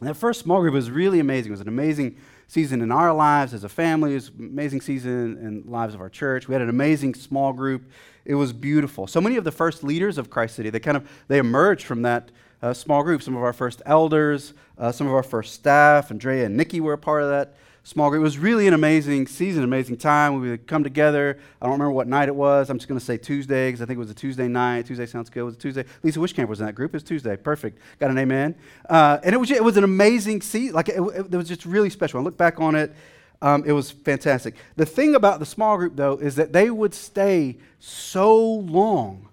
And 0.00 0.08
that 0.08 0.14
first 0.14 0.40
small 0.40 0.60
group 0.60 0.72
was 0.72 0.90
really 0.90 1.20
amazing. 1.20 1.50
It 1.50 1.54
was 1.54 1.60
an 1.60 1.68
amazing 1.68 2.16
season 2.48 2.80
in 2.80 2.92
our 2.92 3.12
lives 3.12 3.54
as 3.54 3.64
a 3.64 3.68
family. 3.68 4.12
It 4.12 4.14
was 4.14 4.28
an 4.28 4.46
amazing 4.46 4.80
season 4.80 5.38
in 5.38 5.64
lives 5.70 5.94
of 5.94 6.00
our 6.00 6.08
church. 6.08 6.48
We 6.48 6.52
had 6.52 6.62
an 6.62 6.68
amazing 6.68 7.14
small 7.14 7.52
group. 7.52 7.90
It 8.24 8.34
was 8.34 8.52
beautiful. 8.52 9.06
So 9.06 9.20
many 9.20 9.36
of 9.36 9.44
the 9.44 9.52
first 9.52 9.82
leaders 9.84 10.18
of 10.18 10.30
Christ 10.30 10.56
City, 10.56 10.70
they 10.70 10.80
kind 10.80 10.96
of 10.96 11.08
they 11.28 11.38
emerged 11.38 11.84
from 11.84 12.02
that 12.02 12.30
uh, 12.62 12.72
small 12.72 13.02
group. 13.02 13.22
Some 13.22 13.36
of 13.36 13.42
our 13.42 13.52
first 13.52 13.82
elders, 13.86 14.54
uh, 14.78 14.92
some 14.92 15.06
of 15.06 15.14
our 15.14 15.22
first 15.22 15.54
staff, 15.54 16.10
Andrea 16.10 16.46
and 16.46 16.56
Nikki 16.56 16.80
were 16.80 16.94
a 16.94 16.98
part 16.98 17.22
of 17.22 17.28
that 17.30 17.54
small 17.86 18.10
group. 18.10 18.20
It 18.20 18.24
was 18.24 18.36
really 18.36 18.66
an 18.66 18.74
amazing 18.74 19.28
season, 19.28 19.62
amazing 19.62 19.96
time. 19.96 20.40
We 20.40 20.50
would 20.50 20.66
come 20.66 20.82
together. 20.82 21.38
I 21.62 21.66
don't 21.66 21.74
remember 21.74 21.92
what 21.92 22.08
night 22.08 22.28
it 22.28 22.34
was. 22.34 22.68
I'm 22.68 22.78
just 22.78 22.88
going 22.88 22.98
to 22.98 23.04
say 23.04 23.16
Tuesday 23.16 23.68
because 23.68 23.80
I 23.80 23.86
think 23.86 23.96
it 23.96 24.00
was 24.00 24.10
a 24.10 24.14
Tuesday 24.14 24.48
night. 24.48 24.86
Tuesday 24.86 25.06
sounds 25.06 25.30
good. 25.30 25.40
It 25.40 25.44
was 25.44 25.54
a 25.54 25.58
Tuesday. 25.58 25.84
Lisa 26.02 26.18
Wishcamp 26.18 26.48
was 26.48 26.58
in 26.58 26.66
that 26.66 26.72
group. 26.72 26.90
It 26.90 26.94
was 26.96 27.04
Tuesday. 27.04 27.36
Perfect. 27.36 27.78
Got 28.00 28.10
an 28.10 28.18
amen. 28.18 28.56
Uh, 28.90 29.18
and 29.22 29.36
it 29.36 29.38
was, 29.38 29.52
it 29.52 29.62
was 29.62 29.76
an 29.76 29.84
amazing 29.84 30.42
season. 30.42 30.74
Like, 30.74 30.88
it, 30.88 31.00
it, 31.00 31.26
it 31.30 31.36
was 31.36 31.46
just 31.46 31.64
really 31.64 31.88
special. 31.88 32.18
I 32.18 32.24
look 32.24 32.36
back 32.36 32.60
on 32.60 32.74
it. 32.74 32.92
Um, 33.40 33.62
it 33.64 33.70
was 33.70 33.92
fantastic. 33.92 34.56
The 34.74 34.86
thing 34.86 35.14
about 35.14 35.38
the 35.38 35.46
small 35.46 35.76
group, 35.76 35.94
though, 35.94 36.16
is 36.16 36.34
that 36.36 36.52
they 36.52 36.70
would 36.70 36.92
stay 36.92 37.56
so 37.78 38.36
long 38.36 39.28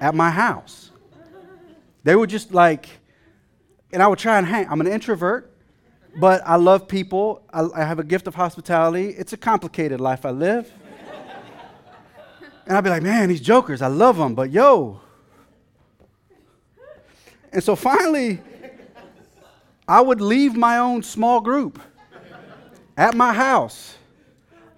at 0.00 0.14
my 0.14 0.30
house. 0.30 0.92
They 2.04 2.14
would 2.14 2.30
just 2.30 2.54
like, 2.54 2.88
and 3.92 4.00
I 4.00 4.06
would 4.06 4.20
try 4.20 4.38
and 4.38 4.46
hang. 4.46 4.68
I'm 4.70 4.80
an 4.80 4.86
introvert 4.86 5.52
but 6.16 6.42
I 6.46 6.56
love 6.56 6.88
people. 6.88 7.42
I, 7.52 7.68
I, 7.74 7.84
have 7.84 7.98
a 7.98 8.04
gift 8.04 8.26
of 8.26 8.34
hospitality. 8.34 9.10
It's 9.10 9.32
a 9.32 9.36
complicated 9.36 10.00
life 10.00 10.24
I 10.24 10.30
live. 10.30 10.72
and 12.66 12.76
I'd 12.76 12.84
be 12.84 12.90
like, 12.90 13.02
man, 13.02 13.28
these 13.28 13.40
jokers, 13.40 13.82
I 13.82 13.88
love 13.88 14.16
them, 14.16 14.34
but 14.34 14.50
yo. 14.50 15.00
And 17.52 17.62
so 17.62 17.76
finally, 17.76 18.40
I 19.86 20.00
would 20.00 20.20
leave 20.20 20.54
my 20.54 20.78
own 20.78 21.02
small 21.02 21.40
group 21.40 21.80
at 22.96 23.14
my 23.14 23.32
house. 23.32 23.94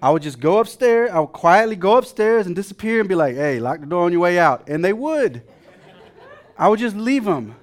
I 0.02 0.10
would 0.10 0.22
just 0.22 0.40
go 0.40 0.58
upstairs. 0.58 1.10
I 1.12 1.20
would 1.20 1.32
quietly 1.32 1.76
go 1.76 1.96
upstairs 1.96 2.46
and 2.46 2.56
disappear 2.56 3.00
and 3.00 3.08
be 3.08 3.14
like, 3.14 3.34
hey, 3.34 3.60
lock 3.60 3.80
the 3.80 3.86
door 3.86 4.04
on 4.04 4.12
your 4.12 4.20
way 4.20 4.38
out. 4.38 4.68
And 4.68 4.84
they 4.84 4.92
would. 4.92 5.42
I 6.56 6.68
would 6.68 6.78
just 6.78 6.96
leave 6.96 7.24
them. 7.24 7.56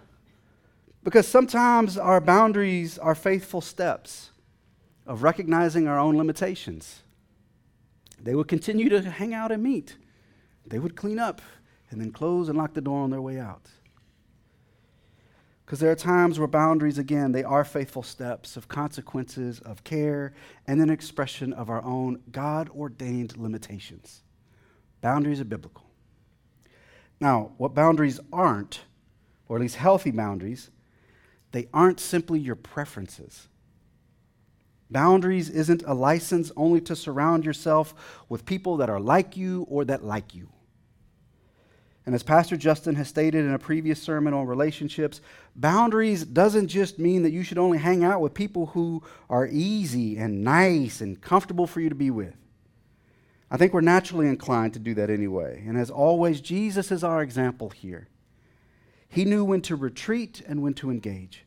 Because 1.08 1.26
sometimes 1.26 1.98
our 1.98 2.20
boundaries 2.20 2.98
are 2.98 3.16
faithful 3.16 3.62
steps 3.62 4.32
of 5.06 5.24
recognizing 5.24 5.88
our 5.88 5.98
own 5.98 6.18
limitations. 6.18 7.04
They 8.22 8.36
would 8.36 8.50
continue 8.50 8.90
to 8.90 9.02
hang 9.10 9.34
out 9.34 9.54
and 9.54 9.64
meet. 9.64 9.96
They 10.66 10.80
would 10.80 10.98
clean 10.98 11.18
up 11.18 11.42
and 11.90 12.02
then 12.02 12.12
close 12.12 12.50
and 12.50 12.58
lock 12.58 12.74
the 12.74 12.82
door 12.82 13.04
on 13.04 13.12
their 13.12 13.22
way 13.22 13.40
out. 13.40 13.70
Because 15.66 15.80
there 15.80 15.92
are 15.92 15.96
times 15.96 16.40
where 16.40 16.48
boundaries, 16.50 16.98
again, 16.98 17.32
they 17.32 17.46
are 17.46 17.64
faithful 17.64 18.04
steps 18.04 18.58
of 18.58 18.68
consequences, 18.68 19.62
of 19.62 19.86
care, 19.86 20.34
and 20.68 20.82
an 20.82 20.90
expression 20.90 21.54
of 21.54 21.70
our 21.70 21.86
own 21.86 22.22
God 22.34 22.70
ordained 22.72 23.38
limitations. 23.38 24.24
Boundaries 25.00 25.40
are 25.40 25.46
biblical. 25.46 25.86
Now, 27.22 27.54
what 27.56 27.74
boundaries 27.74 28.20
aren't, 28.34 28.82
or 29.48 29.56
at 29.56 29.62
least 29.62 29.78
healthy 29.78 30.12
boundaries, 30.12 30.70
they 31.52 31.68
aren't 31.74 32.00
simply 32.00 32.40
your 32.40 32.56
preferences. 32.56 33.48
Boundaries 34.90 35.50
isn't 35.50 35.84
a 35.86 35.94
license 35.94 36.52
only 36.56 36.80
to 36.82 36.96
surround 36.96 37.46
yourself 37.46 38.24
with 38.30 38.46
people 38.46 38.78
that 38.78 38.90
are 38.90 39.00
like 39.00 39.36
you 39.36 39.66
or 39.70 39.84
that 39.86 40.04
like 40.04 40.34
you. 40.34 40.50
And 42.06 42.16
as 42.16 42.24
Pastor 42.24 42.56
Justin 42.56 42.96
has 42.96 43.10
stated 43.10 43.44
in 43.44 43.54
a 43.54 43.60
previous 43.60 44.02
sermon 44.02 44.34
on 44.34 44.48
relationships, 44.48 45.20
boundaries 45.58 46.24
doesn't 46.24 46.70
just 46.70 47.00
mean 47.00 47.24
that 47.24 47.34
you 47.34 47.44
should 47.44 47.58
only 47.58 47.80
hang 47.80 48.06
out 48.06 48.22
with 48.22 48.34
people 48.34 48.68
who 48.68 49.04
are 49.30 49.46
easy 49.52 50.18
and 50.18 50.42
nice 50.42 51.02
and 51.02 51.20
comfortable 51.20 51.68
for 51.68 51.82
you 51.82 51.90
to 51.90 51.96
be 51.96 52.10
with. 52.10 52.34
I 53.52 53.58
think 53.58 53.74
we're 53.74 53.82
naturally 53.82 54.28
inclined 54.28 54.72
to 54.74 54.80
do 54.80 54.94
that 54.94 55.10
anyway. 55.10 55.64
And 55.68 55.78
as 55.78 55.90
always, 55.90 56.40
Jesus 56.40 56.94
is 56.94 57.04
our 57.04 57.22
example 57.22 57.72
here. 57.72 58.08
He 59.18 59.26
knew 59.26 59.44
when 59.44 59.62
to 59.62 59.76
retreat 59.76 60.44
and 60.48 60.62
when 60.62 60.76
to 60.76 60.92
engage. 60.92 61.44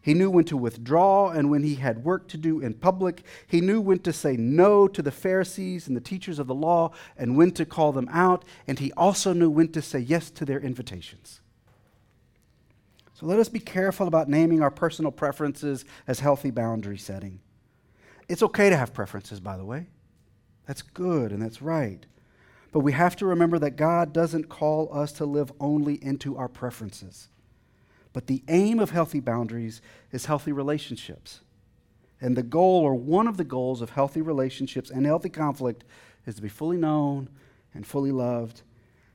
He 0.00 0.14
knew 0.14 0.30
when 0.30 0.46
to 0.46 0.56
withdraw 0.56 1.28
and 1.28 1.50
when 1.50 1.62
he 1.62 1.74
had 1.74 2.02
work 2.02 2.28
to 2.28 2.38
do 2.38 2.60
in 2.60 2.72
public. 2.72 3.24
He 3.46 3.60
knew 3.60 3.78
when 3.78 3.98
to 3.98 4.12
say 4.14 4.38
no 4.38 4.88
to 4.88 5.02
the 5.02 5.10
Pharisees 5.10 5.86
and 5.86 5.94
the 5.94 6.00
teachers 6.00 6.38
of 6.38 6.46
the 6.46 6.54
law 6.54 6.92
and 7.18 7.36
when 7.36 7.50
to 7.50 7.66
call 7.66 7.92
them 7.92 8.08
out. 8.10 8.42
And 8.66 8.78
he 8.78 8.90
also 8.92 9.34
knew 9.34 9.50
when 9.50 9.68
to 9.72 9.82
say 9.82 9.98
yes 9.98 10.30
to 10.30 10.46
their 10.46 10.60
invitations. 10.60 11.42
So 13.12 13.26
let 13.26 13.38
us 13.38 13.50
be 13.50 13.60
careful 13.60 14.08
about 14.08 14.30
naming 14.30 14.62
our 14.62 14.70
personal 14.70 15.12
preferences 15.12 15.84
as 16.06 16.20
healthy 16.20 16.50
boundary 16.50 16.96
setting. 16.96 17.40
It's 18.30 18.42
okay 18.42 18.70
to 18.70 18.78
have 18.78 18.94
preferences, 18.94 19.40
by 19.40 19.58
the 19.58 19.64
way. 19.66 19.88
That's 20.66 20.80
good 20.80 21.32
and 21.32 21.42
that's 21.42 21.60
right. 21.60 22.06
But 22.70 22.80
we 22.80 22.92
have 22.92 23.16
to 23.16 23.26
remember 23.26 23.58
that 23.58 23.76
God 23.76 24.12
doesn't 24.12 24.48
call 24.48 24.90
us 24.92 25.12
to 25.12 25.24
live 25.24 25.52
only 25.58 26.02
into 26.04 26.36
our 26.36 26.48
preferences. 26.48 27.28
But 28.12 28.26
the 28.26 28.42
aim 28.48 28.78
of 28.78 28.90
healthy 28.90 29.20
boundaries 29.20 29.80
is 30.12 30.26
healthy 30.26 30.52
relationships. 30.52 31.40
And 32.20 32.36
the 32.36 32.42
goal, 32.42 32.82
or 32.82 32.94
one 32.94 33.26
of 33.26 33.36
the 33.36 33.44
goals, 33.44 33.80
of 33.80 33.90
healthy 33.90 34.20
relationships 34.20 34.90
and 34.90 35.06
healthy 35.06 35.28
conflict 35.28 35.84
is 36.26 36.34
to 36.34 36.42
be 36.42 36.48
fully 36.48 36.76
known 36.76 37.28
and 37.74 37.86
fully 37.86 38.10
loved, 38.10 38.62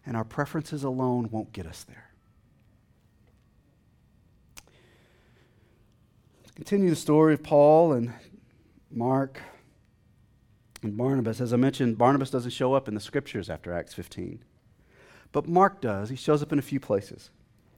and 0.06 0.16
our 0.16 0.24
preferences 0.24 0.84
alone 0.84 1.30
won't 1.32 1.52
get 1.52 1.66
us 1.66 1.84
there. 1.84 2.12
Let's 6.40 6.52
continue 6.52 6.90
the 6.90 6.96
story 6.96 7.34
of 7.34 7.44
Paul 7.44 7.94
and 7.94 8.14
Mark 8.90 9.42
and 10.84 10.98
Barnabas. 10.98 11.42
As 11.42 11.54
I 11.54 11.58
mentioned, 11.58 11.98
Barnabas 11.98 12.30
doesn't 12.30 12.52
show 12.52 12.74
up 12.74 12.88
in 12.88 12.94
the 12.94 13.00
scriptures 13.00 13.50
after 13.50 13.74
Acts 13.74 13.94
15, 13.94 14.44
but 15.32 15.48
Mark 15.48 15.82
does. 15.82 16.10
He 16.10 16.16
shows 16.16 16.42
up 16.42 16.52
in 16.52 16.60
a 16.60 16.64
few 16.64 16.80
places. 16.80 17.30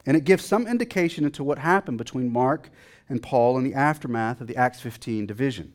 And 0.05 0.15
it 0.15 0.23
gives 0.23 0.45
some 0.45 0.67
indication 0.67 1.25
into 1.25 1.43
what 1.43 1.57
happened 1.57 1.97
between 1.97 2.31
Mark 2.31 2.69
and 3.09 3.23
Paul 3.23 3.57
in 3.57 3.63
the 3.63 3.73
aftermath 3.73 4.39
of 4.39 4.47
the 4.47 4.55
Acts 4.55 4.79
15 4.79 5.25
division. 5.25 5.73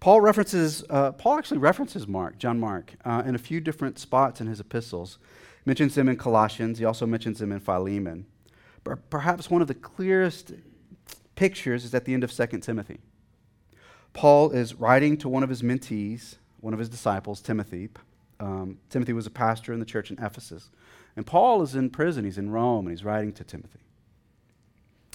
Paul 0.00 0.22
references, 0.22 0.82
uh, 0.88 1.12
Paul 1.12 1.38
actually 1.38 1.58
references 1.58 2.08
Mark, 2.08 2.38
John 2.38 2.58
Mark, 2.58 2.94
uh, 3.04 3.22
in 3.26 3.34
a 3.34 3.38
few 3.38 3.60
different 3.60 3.98
spots 3.98 4.40
in 4.40 4.46
his 4.46 4.58
epistles. 4.58 5.18
Mentions 5.66 5.96
him 5.98 6.08
in 6.08 6.16
Colossians. 6.16 6.78
He 6.78 6.86
also 6.86 7.04
mentions 7.04 7.42
him 7.42 7.52
in 7.52 7.60
Philemon. 7.60 8.24
But 8.82 9.10
perhaps 9.10 9.50
one 9.50 9.60
of 9.60 9.68
the 9.68 9.74
clearest 9.74 10.52
pictures 11.34 11.84
is 11.84 11.94
at 11.94 12.06
the 12.06 12.14
end 12.14 12.24
of 12.24 12.32
2 12.32 12.46
Timothy. 12.60 13.00
Paul 14.12 14.50
is 14.50 14.74
writing 14.74 15.16
to 15.18 15.28
one 15.28 15.42
of 15.42 15.48
his 15.48 15.62
mentees, 15.62 16.36
one 16.60 16.72
of 16.72 16.78
his 16.78 16.88
disciples, 16.88 17.40
Timothy. 17.40 17.88
Um, 18.38 18.78
Timothy 18.88 19.12
was 19.12 19.26
a 19.26 19.30
pastor 19.30 19.72
in 19.72 19.80
the 19.80 19.86
church 19.86 20.10
in 20.10 20.22
Ephesus. 20.22 20.70
And 21.16 21.26
Paul 21.26 21.62
is 21.62 21.74
in 21.74 21.90
prison. 21.90 22.24
He's 22.24 22.38
in 22.38 22.50
Rome, 22.50 22.86
and 22.86 22.96
he's 22.96 23.04
writing 23.04 23.32
to 23.34 23.44
Timothy. 23.44 23.80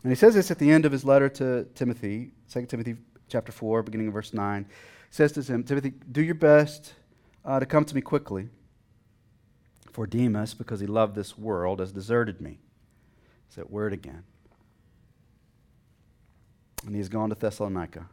And 0.03 0.11
he 0.11 0.15
says 0.15 0.35
this 0.35 0.51
at 0.51 0.59
the 0.59 0.71
end 0.71 0.85
of 0.85 0.91
his 0.91 1.03
letter 1.03 1.29
to 1.29 1.65
Timothy, 1.73 2.31
2 2.51 2.67
Timothy 2.67 2.95
chapter 3.27 3.51
4, 3.51 3.83
beginning 3.83 4.07
of 4.07 4.13
verse 4.13 4.33
9. 4.33 4.63
He 4.63 4.69
says 5.09 5.31
to 5.33 5.41
him, 5.41 5.63
Timothy, 5.63 5.93
do 6.11 6.21
your 6.21 6.35
best 6.35 6.93
uh, 7.43 7.59
to 7.59 7.65
come 7.65 7.85
to 7.85 7.95
me 7.95 8.01
quickly. 8.01 8.49
For 9.91 10.05
Demas, 10.05 10.53
because 10.53 10.79
he 10.79 10.87
loved 10.87 11.15
this 11.15 11.37
world, 11.37 11.79
has 11.79 11.91
deserted 11.91 12.41
me. 12.41 12.59
It's 13.47 13.55
that 13.55 13.71
word 13.71 13.93
again. 13.93 14.23
And 16.85 16.93
he 16.93 16.99
has 16.99 17.09
gone 17.09 17.29
to 17.29 17.35
Thessalonica. 17.35 18.07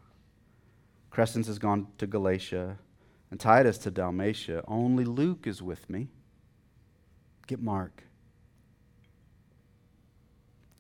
Crescens 1.13 1.47
has 1.47 1.59
gone 1.59 1.89
to 1.99 2.07
Galatia, 2.07 2.79
and 3.31 3.39
Titus 3.39 3.77
to 3.79 3.91
Dalmatia. 3.91 4.65
Only 4.67 5.05
Luke 5.05 5.47
is 5.47 5.61
with 5.61 5.91
me. 5.91 6.09
Get 7.47 7.61
Mark. 7.61 8.05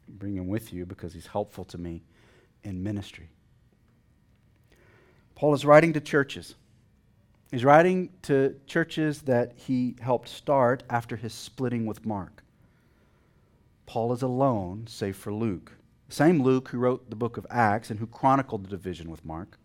Bring 0.09 0.37
him 0.37 0.49
with 0.49 0.73
you 0.73 0.87
because 0.87 1.12
he's 1.12 1.27
helpful 1.27 1.64
to 1.66 1.79
me 1.79 2.03
in 2.64 2.83
ministry. 2.83 3.29
Paul 5.35 5.55
is 5.55 5.64
writing 5.64 5.92
to 5.95 6.01
churches. 6.01 6.55
He's 7.51 7.64
writing 7.64 8.11
to 8.23 8.57
churches 8.66 9.23
that 9.23 9.53
he 9.57 9.97
helped 10.01 10.29
start 10.29 10.83
after 10.88 11.16
his 11.16 11.35
splitting 11.35 11.85
with 11.85 12.07
Mark. 12.07 12.42
Paul 13.85 14.12
is 14.12 14.23
alone, 14.23 14.87
save 14.87 15.16
for 15.16 15.33
Luke. 15.33 15.73
Same 16.09 16.42
Luke 16.42 16.68
who 16.68 16.79
wrote 16.79 17.11
the 17.11 17.16
book 17.16 17.37
of 17.37 17.47
Acts 17.51 17.90
and 17.90 17.99
who 17.99 18.07
chronicled 18.07 18.64
the 18.64 18.71
division 18.71 19.11
with 19.11 19.25
Mark. 19.25 19.59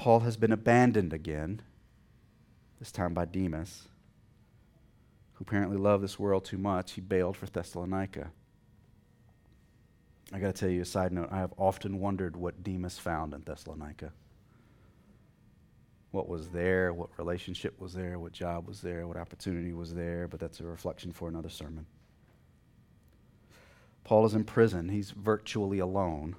Paul 0.00 0.20
has 0.20 0.38
been 0.38 0.50
abandoned 0.50 1.12
again, 1.12 1.60
this 2.78 2.90
time 2.90 3.12
by 3.12 3.26
Demas 3.26 3.86
who 5.34 5.42
apparently 5.42 5.76
loved 5.76 6.02
this 6.02 6.18
world 6.18 6.46
too 6.46 6.56
much, 6.56 6.92
he 6.92 7.02
bailed 7.02 7.36
for 7.36 7.44
Thessalonica. 7.44 8.30
I 10.32 10.38
got 10.38 10.54
to 10.54 10.58
tell 10.58 10.70
you 10.70 10.80
a 10.80 10.86
side 10.86 11.12
note. 11.12 11.28
I 11.30 11.36
have 11.36 11.52
often 11.58 12.00
wondered 12.00 12.34
what 12.34 12.64
Demas 12.64 12.98
found 12.98 13.34
in 13.34 13.42
Thessalonica. 13.42 14.10
What 16.12 16.30
was 16.30 16.48
there, 16.48 16.94
what 16.94 17.10
relationship 17.18 17.78
was 17.78 17.92
there, 17.92 18.18
what 18.18 18.32
job 18.32 18.66
was 18.66 18.80
there, 18.80 19.06
what 19.06 19.18
opportunity 19.18 19.74
was 19.74 19.92
there, 19.92 20.26
but 20.26 20.40
that's 20.40 20.60
a 20.60 20.64
reflection 20.64 21.12
for 21.12 21.28
another 21.28 21.50
sermon. 21.50 21.84
Paul 24.04 24.24
is 24.24 24.32
in 24.32 24.44
prison. 24.44 24.88
He's 24.88 25.10
virtually 25.10 25.78
alone. 25.78 26.36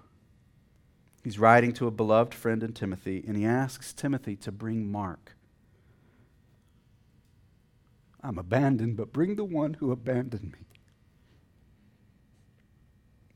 He's 1.24 1.38
writing 1.38 1.72
to 1.74 1.88
a 1.88 1.92
beloved 1.92 2.34
friend 2.34 2.64
in 2.64 2.74
Timothy, 2.74 3.24
and 3.28 3.38
he 3.38 3.46
asks 3.46 3.94
Timothy 3.94 4.36
to 4.38 4.52
bring 4.52 4.92
Mark. 4.92 5.36
I'm 8.24 8.38
abandoned, 8.38 8.98
but 8.98 9.14
bring 9.14 9.36
the 9.36 9.44
one 9.44 9.76
who 9.76 9.92
abandoned 9.92 10.52
me. 10.52 10.66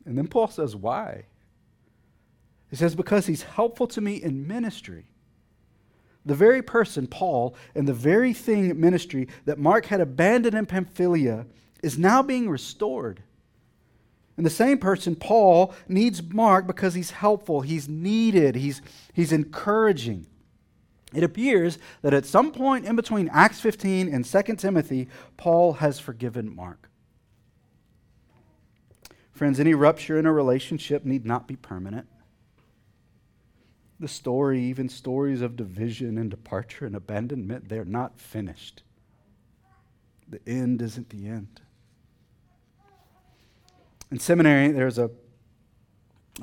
And 0.05 0.17
then 0.17 0.27
Paul 0.27 0.47
says, 0.47 0.75
Why? 0.75 1.25
He 2.69 2.75
says, 2.75 2.95
Because 2.95 3.25
he's 3.25 3.43
helpful 3.43 3.87
to 3.87 4.01
me 4.01 4.15
in 4.15 4.47
ministry. 4.47 5.05
The 6.25 6.35
very 6.35 6.63
person, 6.63 7.05
Paul, 7.05 7.55
and 7.75 7.87
the 7.87 7.93
very 7.93 8.33
thing, 8.33 8.79
ministry, 8.79 9.27
that 9.45 9.59
Mark 9.59 9.85
had 9.85 10.01
abandoned 10.01 10.55
in 10.55 10.65
Pamphylia 10.65 11.45
is 11.83 11.99
now 11.99 12.23
being 12.23 12.49
restored. 12.49 13.21
And 14.37 14.45
the 14.45 14.49
same 14.51 14.77
person, 14.77 15.15
Paul, 15.15 15.73
needs 15.87 16.21
Mark 16.21 16.67
because 16.67 16.93
he's 16.93 17.11
helpful, 17.11 17.61
he's 17.61 17.87
needed, 17.87 18.55
he's, 18.55 18.81
he's 19.13 19.31
encouraging. 19.31 20.27
It 21.13 21.23
appears 21.23 21.79
that 22.01 22.13
at 22.13 22.25
some 22.25 22.51
point 22.51 22.85
in 22.85 22.95
between 22.97 23.29
Acts 23.29 23.61
15 23.61 24.13
and 24.13 24.25
2 24.25 24.55
Timothy, 24.55 25.07
Paul 25.37 25.73
has 25.73 25.99
forgiven 25.99 26.53
Mark. 26.53 26.89
Friends, 29.31 29.59
any 29.59 29.73
rupture 29.73 30.17
in 30.19 30.25
a 30.25 30.33
relationship 30.33 31.05
need 31.05 31.25
not 31.25 31.47
be 31.47 31.55
permanent. 31.55 32.07
The 33.99 34.07
story, 34.09 34.61
even 34.63 34.89
stories 34.89 35.41
of 35.41 35.55
division 35.55 36.17
and 36.17 36.29
departure 36.29 36.85
and 36.85 36.95
abandonment, 36.95 37.69
they're 37.69 37.85
not 37.85 38.19
finished. 38.19 38.83
The 40.27 40.41
end 40.45 40.81
isn't 40.81 41.09
the 41.09 41.27
end. 41.27 41.61
In 44.11 44.19
seminary, 44.19 44.71
there 44.71 44.85
was 44.85 44.99
a 44.99 45.09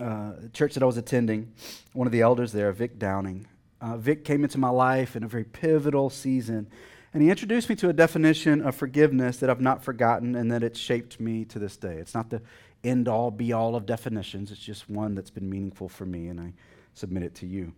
uh, 0.01 0.33
church 0.53 0.75
that 0.75 0.83
I 0.83 0.87
was 0.87 0.97
attending. 0.97 1.53
One 1.93 2.07
of 2.07 2.13
the 2.13 2.21
elders 2.21 2.53
there, 2.53 2.73
Vic 2.73 2.99
Downing, 2.99 3.47
uh, 3.81 3.97
Vic 3.97 4.25
came 4.25 4.45
into 4.45 4.59
my 4.59 4.69
life 4.69 5.17
in 5.17 5.23
a 5.23 5.29
very 5.29 5.45
pivotal 5.45 6.11
season, 6.11 6.69
and 7.13 7.23
he 7.23 7.31
introduced 7.31 7.69
me 7.69 7.77
to 7.77 7.89
a 7.89 7.93
definition 7.93 8.63
of 8.63 8.75
forgiveness 8.75 9.39
that 9.39 9.51
I've 9.51 9.61
not 9.61 9.85
forgotten 9.85 10.35
and 10.35 10.51
that 10.51 10.63
it's 10.63 10.79
shaped 10.79 11.21
me 11.21 11.45
to 11.47 11.59
this 11.59 11.77
day. 11.77 11.97
It's 11.97 12.15
not 12.15 12.31
the 12.31 12.43
end 12.83 13.07
all 13.07 13.31
be 13.31 13.53
all 13.53 13.77
of 13.77 13.87
definitions, 13.87 14.51
it's 14.51 14.61
just 14.61 14.91
one 14.91 15.15
that's 15.15 15.31
been 15.31 15.49
meaningful 15.49 15.89
for 15.89 16.07
me, 16.07 16.29
and 16.29 16.41
I 16.41 16.53
submit 16.95 17.23
it 17.23 17.35
to 17.37 17.47
you. 17.47 17.75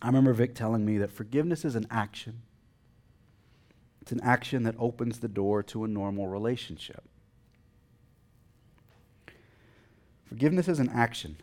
I 0.00 0.06
remember 0.06 0.32
Vic 0.32 0.54
telling 0.54 0.84
me 0.84 0.98
that 0.98 1.10
forgiveness 1.10 1.64
is 1.64 1.74
an 1.74 1.86
action. 1.90 2.42
It's 4.00 4.12
an 4.12 4.20
action 4.22 4.62
that 4.64 4.74
opens 4.78 5.20
the 5.20 5.28
door 5.28 5.62
to 5.64 5.84
a 5.84 5.88
normal 5.88 6.28
relationship. 6.28 7.04
Forgiveness 10.34 10.66
is 10.66 10.80
an 10.80 10.88
action. 10.88 11.36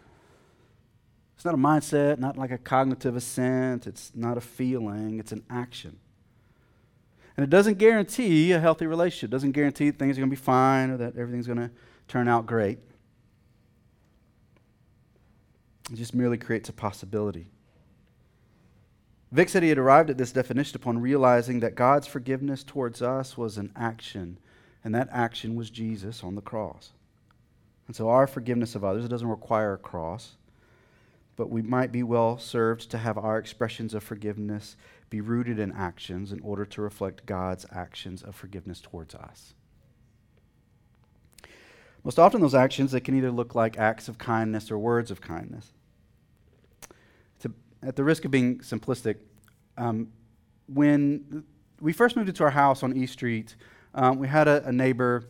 It's 1.37 1.45
not 1.45 1.53
a 1.53 1.57
mindset, 1.57 2.19
not 2.19 2.37
like 2.37 2.51
a 2.51 2.57
cognitive 2.57 3.15
assent, 3.15 3.87
it's 3.87 4.11
not 4.13 4.37
a 4.37 4.41
feeling, 4.41 5.17
it's 5.17 5.31
an 5.31 5.45
action. 5.49 5.97
And 7.37 7.45
it 7.45 7.49
doesn't 7.49 7.77
guarantee 7.77 8.51
a 8.51 8.59
healthy 8.59 8.87
relationship. 8.87 9.29
It 9.29 9.31
doesn't 9.31 9.53
guarantee 9.53 9.91
things 9.91 10.17
are 10.17 10.19
going 10.19 10.29
to 10.29 10.35
be 10.35 10.41
fine 10.41 10.89
or 10.89 10.97
that 10.97 11.15
everything's 11.15 11.47
going 11.47 11.59
to 11.59 11.71
turn 12.09 12.27
out 12.27 12.45
great. 12.45 12.79
It 15.89 15.95
just 15.95 16.13
merely 16.13 16.37
creates 16.37 16.67
a 16.67 16.73
possibility. 16.73 17.47
Vic 19.31 19.47
said 19.47 19.63
he 19.63 19.69
had 19.69 19.77
arrived 19.77 20.09
at 20.09 20.17
this 20.17 20.33
definition 20.33 20.75
upon 20.75 20.99
realizing 20.99 21.61
that 21.61 21.75
God's 21.75 22.07
forgiveness 22.07 22.61
towards 22.61 23.01
us 23.01 23.37
was 23.37 23.57
an 23.57 23.71
action, 23.73 24.37
and 24.83 24.93
that 24.93 25.07
action 25.13 25.55
was 25.55 25.69
Jesus 25.69 26.25
on 26.25 26.35
the 26.35 26.41
cross. 26.41 26.91
And 27.87 27.95
so 27.95 28.09
our 28.09 28.27
forgiveness 28.27 28.75
of 28.75 28.83
others, 28.83 29.07
doesn't 29.07 29.27
require 29.27 29.73
a 29.73 29.77
cross 29.77 30.37
but 31.41 31.49
we 31.49 31.63
might 31.63 31.91
be 31.91 32.03
well 32.03 32.37
served 32.37 32.91
to 32.91 32.99
have 32.99 33.17
our 33.17 33.39
expressions 33.39 33.95
of 33.95 34.03
forgiveness 34.03 34.75
be 35.09 35.21
rooted 35.21 35.57
in 35.57 35.71
actions 35.71 36.31
in 36.31 36.39
order 36.41 36.65
to 36.65 36.81
reflect 36.83 37.25
God's 37.25 37.65
actions 37.71 38.21
of 38.21 38.35
forgiveness 38.35 38.79
towards 38.79 39.15
us. 39.15 39.55
Most 42.03 42.19
often, 42.19 42.41
those 42.41 42.53
actions 42.53 42.91
they 42.91 42.99
can 42.99 43.15
either 43.15 43.31
look 43.31 43.55
like 43.55 43.79
acts 43.79 44.07
of 44.07 44.19
kindness 44.19 44.69
or 44.69 44.77
words 44.77 45.09
of 45.09 45.21
kindness. 45.21 45.73
To, 47.39 47.51
at 47.81 47.95
the 47.95 48.03
risk 48.03 48.23
of 48.23 48.29
being 48.29 48.59
simplistic, 48.59 49.17
um, 49.77 50.09
when 50.67 51.43
we 51.79 51.91
first 51.91 52.15
moved 52.15 52.29
into 52.29 52.43
our 52.43 52.51
house 52.51 52.83
on 52.83 52.95
East 52.95 53.13
Street, 53.13 53.55
um, 53.95 54.19
we 54.19 54.27
had 54.27 54.47
a, 54.47 54.63
a 54.67 54.71
neighbor, 54.71 55.25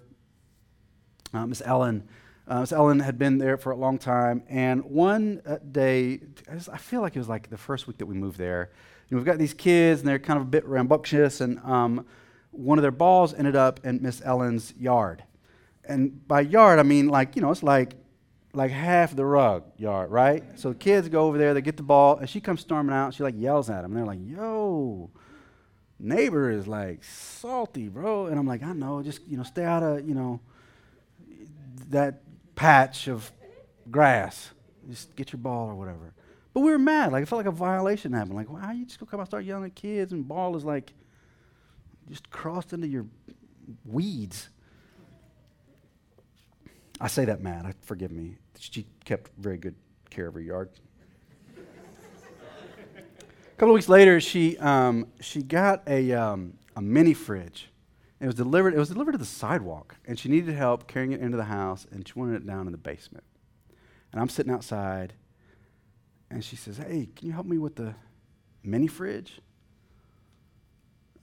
uh, 1.33 1.45
Miss 1.45 1.61
Ellen, 1.63 2.07
uh, 2.47 2.65
so 2.65 2.75
Ellen 2.75 2.99
had 2.99 3.17
been 3.17 3.37
there 3.37 3.57
for 3.57 3.71
a 3.71 3.75
long 3.75 3.97
time, 3.97 4.43
and 4.49 4.83
one 4.83 5.41
uh, 5.45 5.57
day, 5.71 6.19
I, 6.49 6.55
just, 6.55 6.69
I, 6.69 6.77
feel 6.77 7.01
like 7.01 7.15
it 7.15 7.19
was 7.19 7.29
like 7.29 7.49
the 7.49 7.57
first 7.57 7.87
week 7.87 7.97
that 7.99 8.07
we 8.07 8.15
moved 8.15 8.37
there. 8.37 8.71
You 9.07 9.15
know, 9.15 9.19
we've 9.19 9.25
got 9.25 9.37
these 9.37 9.53
kids, 9.53 10.01
and 10.01 10.09
they're 10.09 10.19
kind 10.19 10.37
of 10.37 10.43
a 10.43 10.49
bit 10.49 10.65
rambunctious, 10.65 11.39
and 11.39 11.59
um, 11.59 12.05
one 12.51 12.77
of 12.77 12.81
their 12.81 12.91
balls 12.91 13.33
ended 13.33 13.55
up 13.55 13.85
in 13.85 14.01
Miss 14.01 14.21
Ellen's 14.25 14.73
yard. 14.77 15.23
And 15.85 16.27
by 16.27 16.41
yard, 16.41 16.79
I 16.79 16.83
mean 16.83 17.09
like 17.09 17.35
you 17.35 17.41
know, 17.41 17.51
it's 17.51 17.63
like 17.63 17.93
like 18.53 18.71
half 18.71 19.15
the 19.15 19.25
rug 19.25 19.63
yard, 19.77 20.11
right? 20.11 20.43
So 20.59 20.69
the 20.69 20.75
kids 20.75 21.09
go 21.09 21.27
over 21.27 21.37
there, 21.37 21.53
they 21.53 21.61
get 21.61 21.77
the 21.77 21.83
ball, 21.83 22.17
and 22.17 22.29
she 22.29 22.41
comes 22.41 22.61
storming 22.61 22.95
out. 22.95 23.13
She 23.13 23.23
like 23.23 23.35
yells 23.37 23.69
at 23.69 23.81
them, 23.81 23.91
and 23.91 23.97
they're 23.97 24.05
like, 24.05 24.19
"Yo, 24.21 25.09
neighbor 25.99 26.49
is 26.49 26.67
like 26.67 27.03
salty, 27.03 27.87
bro." 27.87 28.27
And 28.27 28.37
I'm 28.37 28.47
like, 28.47 28.63
"I 28.63 28.73
know, 28.73 29.01
just 29.01 29.21
you 29.27 29.37
know, 29.37 29.43
stay 29.43 29.63
out 29.63 29.83
of 29.83 30.07
you 30.07 30.15
know." 30.15 30.39
that 31.91 32.21
patch 32.55 33.07
of 33.07 33.31
grass. 33.89 34.51
Just 34.89 35.15
get 35.15 35.31
your 35.31 35.39
ball 35.39 35.69
or 35.69 35.75
whatever. 35.75 36.13
But 36.53 36.61
we 36.61 36.71
were 36.71 36.79
mad. 36.79 37.11
Like, 37.11 37.23
it 37.23 37.25
felt 37.27 37.39
like 37.39 37.45
a 37.45 37.55
violation 37.55 38.13
happened. 38.13 38.35
Like, 38.35 38.51
why 38.51 38.63
are 38.63 38.73
you 38.73 38.85
just 38.85 38.99
go 38.99 39.05
come 39.05 39.19
out 39.19 39.23
and 39.23 39.29
start 39.29 39.45
yelling 39.45 39.65
at 39.65 39.75
kids 39.75 40.11
and 40.11 40.27
ball 40.27 40.55
is 40.55 40.65
like 40.65 40.93
just 42.09 42.29
crossed 42.29 42.73
into 42.73 42.87
your 42.87 43.05
weeds. 43.85 44.49
I 46.99 47.07
say 47.07 47.25
that 47.25 47.41
mad. 47.41 47.65
I, 47.65 47.73
forgive 47.81 48.11
me. 48.11 48.35
She 48.59 48.85
kept 49.05 49.31
very 49.37 49.57
good 49.57 49.75
care 50.09 50.27
of 50.27 50.33
her 50.35 50.41
yard. 50.41 50.69
a 51.57 51.61
couple 53.57 53.69
of 53.69 53.75
weeks 53.75 53.89
later, 53.89 54.19
she, 54.19 54.57
um, 54.57 55.07
she 55.19 55.41
got 55.41 55.83
a, 55.87 56.11
um, 56.11 56.53
a 56.75 56.81
mini 56.81 57.13
fridge 57.13 57.70
it 58.21 58.27
was 58.27 58.35
delivered. 58.35 58.75
It 58.75 58.77
was 58.77 58.89
delivered 58.89 59.13
to 59.13 59.17
the 59.17 59.25
sidewalk, 59.25 59.95
and 60.05 60.17
she 60.17 60.29
needed 60.29 60.53
help 60.53 60.87
carrying 60.87 61.11
it 61.11 61.21
into 61.21 61.37
the 61.37 61.45
house, 61.45 61.87
and 61.91 62.07
she 62.07 62.13
wanted 62.15 62.35
it 62.35 62.45
down 62.45 62.67
in 62.67 62.71
the 62.71 62.77
basement. 62.77 63.23
And 64.11 64.21
I'm 64.21 64.29
sitting 64.29 64.53
outside, 64.53 65.13
and 66.29 66.45
she 66.45 66.55
says, 66.55 66.77
"Hey, 66.77 67.09
can 67.15 67.27
you 67.27 67.33
help 67.33 67.47
me 67.47 67.57
with 67.57 67.77
the 67.77 67.95
mini 68.63 68.85
fridge?" 68.85 69.41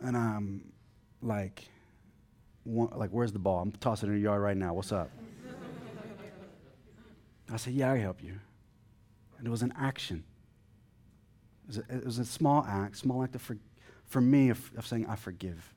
And 0.00 0.16
I'm 0.16 0.72
like, 1.22 1.68
"Like, 2.66 3.10
where's 3.10 3.32
the 3.32 3.38
ball? 3.38 3.60
I'm 3.60 3.70
tossing 3.70 4.08
it 4.08 4.12
in 4.12 4.18
the 4.18 4.24
yard 4.24 4.42
right 4.42 4.56
now. 4.56 4.74
What's 4.74 4.90
up?" 4.90 5.08
I 7.48 7.58
said, 7.58 7.74
"Yeah, 7.74 7.92
I 7.92 7.98
help 7.98 8.24
you." 8.24 8.40
And 9.38 9.46
it 9.46 9.50
was 9.50 9.62
an 9.62 9.72
action. 9.78 10.24
It 11.62 11.68
was 11.68 11.78
a, 11.78 11.96
it 11.98 12.04
was 12.04 12.18
a 12.18 12.24
small 12.24 12.64
act, 12.64 12.96
small 12.96 13.22
act 13.22 13.36
of 13.36 13.42
for, 13.42 13.56
for 14.04 14.20
me 14.20 14.48
of, 14.48 14.72
of 14.76 14.84
saying, 14.84 15.06
"I 15.06 15.14
forgive." 15.14 15.76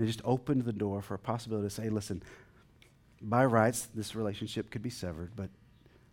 And 0.00 0.08
it 0.08 0.12
just 0.12 0.24
opened 0.24 0.64
the 0.64 0.72
door 0.72 1.02
for 1.02 1.12
a 1.12 1.18
possibility 1.18 1.66
to 1.66 1.74
say, 1.74 1.90
listen, 1.90 2.22
by 3.20 3.44
rights, 3.44 3.86
this 3.94 4.16
relationship 4.16 4.70
could 4.70 4.80
be 4.80 4.88
severed, 4.88 5.32
but 5.36 5.50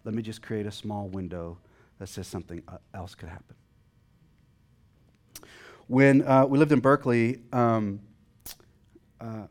let 0.04 0.14
me 0.14 0.22
just 0.22 0.42
create 0.42 0.66
a 0.66 0.72
small 0.74 1.08
window 1.08 1.58
that 1.98 2.08
says 2.08 2.28
something 2.28 2.62
uh, 2.68 2.80
else 2.94 3.16
could 3.16 3.30
happen. 3.30 3.56
When 5.88 6.28
uh, 6.28 6.46
we 6.48 6.60
lived 6.60 6.74
in 6.74 6.82
Berkeley, 6.82 7.40
um, 7.54 8.02
uh, 9.22 9.48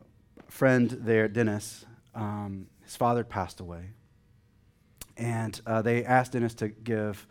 a 0.47 0.51
friend 0.51 0.91
there, 0.91 1.27
Dennis, 1.27 1.87
um, 2.13 2.67
his 2.83 2.95
father 2.95 3.23
passed 3.23 3.59
away. 3.59 3.85
And 5.17 5.59
uh, 5.65 5.81
they 5.81 6.05
asked 6.05 6.33
Dennis 6.33 6.53
to 6.53 6.67
give 6.67 7.25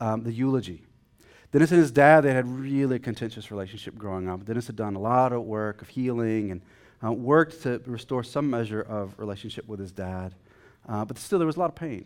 um, 0.00 0.24
the 0.24 0.32
eulogy 0.32 0.87
Dennis 1.50 1.70
and 1.70 1.80
his 1.80 1.90
dad, 1.90 2.22
they 2.22 2.34
had 2.34 2.46
really 2.46 2.98
contentious 2.98 3.50
relationship 3.50 3.96
growing 3.96 4.28
up. 4.28 4.44
Dennis 4.44 4.66
had 4.66 4.76
done 4.76 4.96
a 4.96 5.00
lot 5.00 5.32
of 5.32 5.42
work 5.42 5.80
of 5.80 5.88
healing 5.88 6.50
and 6.50 6.60
uh, 7.02 7.12
worked 7.12 7.62
to 7.62 7.80
restore 7.86 8.22
some 8.22 8.50
measure 8.50 8.82
of 8.82 9.14
relationship 9.18 9.66
with 9.66 9.80
his 9.80 9.92
dad. 9.92 10.34
Uh, 10.86 11.04
but 11.04 11.16
still, 11.18 11.38
there 11.38 11.46
was 11.46 11.56
a 11.56 11.60
lot 11.60 11.70
of 11.70 11.74
pain. 11.74 12.04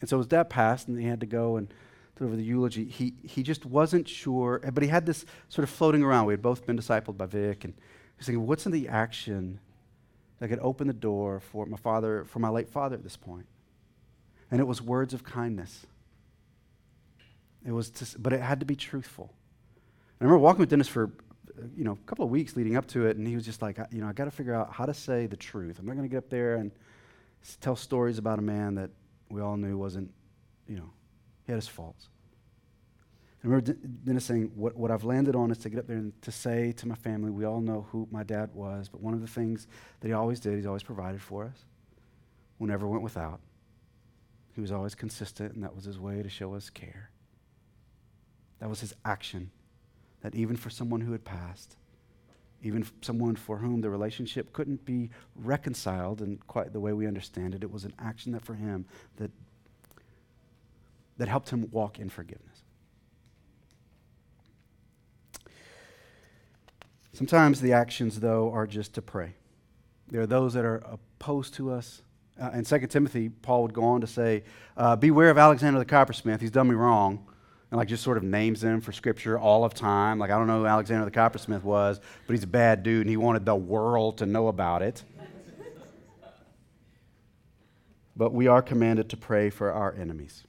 And 0.00 0.08
so 0.08 0.18
his 0.18 0.26
dad 0.26 0.48
passed, 0.48 0.86
and 0.86 0.98
he 0.98 1.06
had 1.06 1.20
to 1.20 1.26
go 1.26 1.56
and 1.56 1.72
deliver 2.16 2.36
the 2.36 2.44
eulogy. 2.44 2.84
He, 2.84 3.14
he 3.24 3.42
just 3.42 3.64
wasn't 3.64 4.08
sure, 4.08 4.60
but 4.72 4.82
he 4.82 4.88
had 4.88 5.06
this 5.06 5.24
sort 5.48 5.64
of 5.64 5.70
floating 5.70 6.02
around. 6.02 6.26
We 6.26 6.32
had 6.32 6.42
both 6.42 6.66
been 6.66 6.78
discipled 6.78 7.16
by 7.16 7.26
Vic, 7.26 7.64
and 7.64 7.74
he 7.74 8.18
was 8.18 8.26
thinking, 8.26 8.46
what's 8.46 8.66
in 8.66 8.72
the 8.72 8.88
action 8.88 9.58
that 10.38 10.48
could 10.48 10.60
open 10.60 10.86
the 10.86 10.92
door 10.92 11.40
for 11.40 11.66
my 11.66 11.76
father, 11.76 12.24
for 12.26 12.38
my 12.38 12.48
late 12.48 12.68
father 12.68 12.94
at 12.94 13.02
this 13.02 13.16
point? 13.16 13.46
And 14.50 14.60
it 14.60 14.64
was 14.64 14.80
words 14.80 15.14
of 15.14 15.24
kindness. 15.24 15.86
It 17.66 17.72
was, 17.72 17.90
to, 17.90 18.18
but 18.18 18.32
it 18.32 18.40
had 18.40 18.60
to 18.60 18.66
be 18.66 18.76
truthful. 18.76 19.32
I 20.20 20.24
remember 20.24 20.38
walking 20.38 20.60
with 20.60 20.70
Dennis 20.70 20.88
for, 20.88 21.04
uh, 21.58 21.66
you 21.76 21.84
know, 21.84 21.92
a 21.92 22.06
couple 22.06 22.24
of 22.24 22.30
weeks 22.30 22.56
leading 22.56 22.76
up 22.76 22.86
to 22.88 23.06
it, 23.06 23.16
and 23.16 23.26
he 23.26 23.34
was 23.34 23.44
just 23.44 23.62
like, 23.62 23.78
you 23.90 24.00
know, 24.00 24.06
I 24.06 24.12
got 24.12 24.26
to 24.26 24.30
figure 24.30 24.54
out 24.54 24.72
how 24.72 24.86
to 24.86 24.94
say 24.94 25.26
the 25.26 25.36
truth. 25.36 25.78
I'm 25.78 25.86
not 25.86 25.96
going 25.96 26.08
to 26.08 26.12
get 26.12 26.18
up 26.18 26.30
there 26.30 26.56
and 26.56 26.70
tell 27.60 27.76
stories 27.76 28.18
about 28.18 28.38
a 28.38 28.42
man 28.42 28.74
that 28.76 28.90
we 29.30 29.40
all 29.40 29.56
knew 29.56 29.76
wasn't, 29.76 30.12
you 30.68 30.76
know, 30.76 30.90
he 31.46 31.52
had 31.52 31.56
his 31.56 31.68
faults. 31.68 32.08
I 33.42 33.46
remember 33.46 33.74
Dennis 34.04 34.24
saying, 34.24 34.52
what, 34.54 34.74
what 34.74 34.90
I've 34.90 35.04
landed 35.04 35.36
on 35.36 35.50
is 35.50 35.58
to 35.58 35.68
get 35.68 35.78
up 35.78 35.86
there 35.86 35.98
and 35.98 36.22
to 36.22 36.32
say 36.32 36.72
to 36.72 36.88
my 36.88 36.94
family, 36.94 37.30
we 37.30 37.44
all 37.44 37.60
know 37.60 37.86
who 37.90 38.08
my 38.10 38.22
dad 38.22 38.48
was, 38.54 38.88
but 38.88 39.02
one 39.02 39.12
of 39.12 39.20
the 39.20 39.26
things 39.26 39.66
that 40.00 40.08
he 40.08 40.14
always 40.14 40.40
did, 40.40 40.54
he's 40.54 40.64
always 40.64 40.82
provided 40.82 41.20
for 41.20 41.44
us, 41.44 41.64
we 42.58 42.68
never 42.68 42.86
went 42.86 43.02
without. 43.02 43.40
He 44.54 44.62
was 44.62 44.72
always 44.72 44.94
consistent, 44.94 45.54
and 45.54 45.62
that 45.62 45.74
was 45.74 45.84
his 45.84 45.98
way 45.98 46.22
to 46.22 46.28
show 46.30 46.54
us 46.54 46.70
care. 46.70 47.10
That 48.64 48.70
was 48.70 48.80
his 48.80 48.94
action. 49.04 49.50
That 50.22 50.34
even 50.34 50.56
for 50.56 50.70
someone 50.70 51.02
who 51.02 51.12
had 51.12 51.22
passed, 51.22 51.76
even 52.62 52.86
someone 53.02 53.36
for 53.36 53.58
whom 53.58 53.82
the 53.82 53.90
relationship 53.90 54.54
couldn't 54.54 54.86
be 54.86 55.10
reconciled 55.36 56.22
in 56.22 56.38
quite 56.46 56.72
the 56.72 56.80
way 56.80 56.94
we 56.94 57.06
understand 57.06 57.54
it, 57.54 57.62
it 57.62 57.70
was 57.70 57.84
an 57.84 57.92
action 57.98 58.32
that 58.32 58.40
for 58.40 58.54
him 58.54 58.86
that, 59.16 59.30
that 61.18 61.28
helped 61.28 61.50
him 61.50 61.68
walk 61.72 61.98
in 61.98 62.08
forgiveness. 62.08 62.62
Sometimes 67.12 67.60
the 67.60 67.74
actions, 67.74 68.20
though, 68.20 68.50
are 68.50 68.66
just 68.66 68.94
to 68.94 69.02
pray. 69.02 69.34
There 70.08 70.22
are 70.22 70.26
those 70.26 70.54
that 70.54 70.64
are 70.64 70.82
opposed 70.90 71.52
to 71.56 71.70
us. 71.70 72.00
Uh, 72.40 72.52
in 72.54 72.64
2 72.64 72.86
Timothy, 72.86 73.28
Paul 73.28 73.60
would 73.60 73.74
go 73.74 73.84
on 73.84 74.00
to 74.00 74.06
say, 74.06 74.42
uh, 74.78 74.96
Beware 74.96 75.28
of 75.28 75.36
Alexander 75.36 75.78
the 75.78 75.84
coppersmith. 75.84 76.40
He's 76.40 76.50
done 76.50 76.68
me 76.68 76.74
wrong. 76.74 77.28
And 77.70 77.78
like 77.78 77.88
just 77.88 78.04
sort 78.04 78.16
of 78.16 78.22
names 78.22 78.60
them 78.60 78.80
for 78.80 78.92
scripture 78.92 79.38
all 79.38 79.64
of 79.64 79.74
time. 79.74 80.18
Like, 80.18 80.30
I 80.30 80.38
don't 80.38 80.46
know 80.46 80.60
who 80.60 80.66
Alexander 80.66 81.04
the 81.04 81.10
coppersmith 81.10 81.64
was, 81.64 82.00
but 82.26 82.32
he's 82.32 82.44
a 82.44 82.48
bad 82.48 82.82
dude 82.82 83.00
and 83.00 83.10
he 83.10 83.16
wanted 83.16 83.44
the 83.44 83.56
world 83.56 84.18
to 84.18 84.26
know 84.26 84.48
about 84.48 84.82
it. 84.82 85.02
but 88.16 88.32
we 88.32 88.46
are 88.46 88.62
commanded 88.62 89.08
to 89.10 89.16
pray 89.16 89.50
for 89.50 89.72
our 89.72 89.92
enemies. 89.94 90.44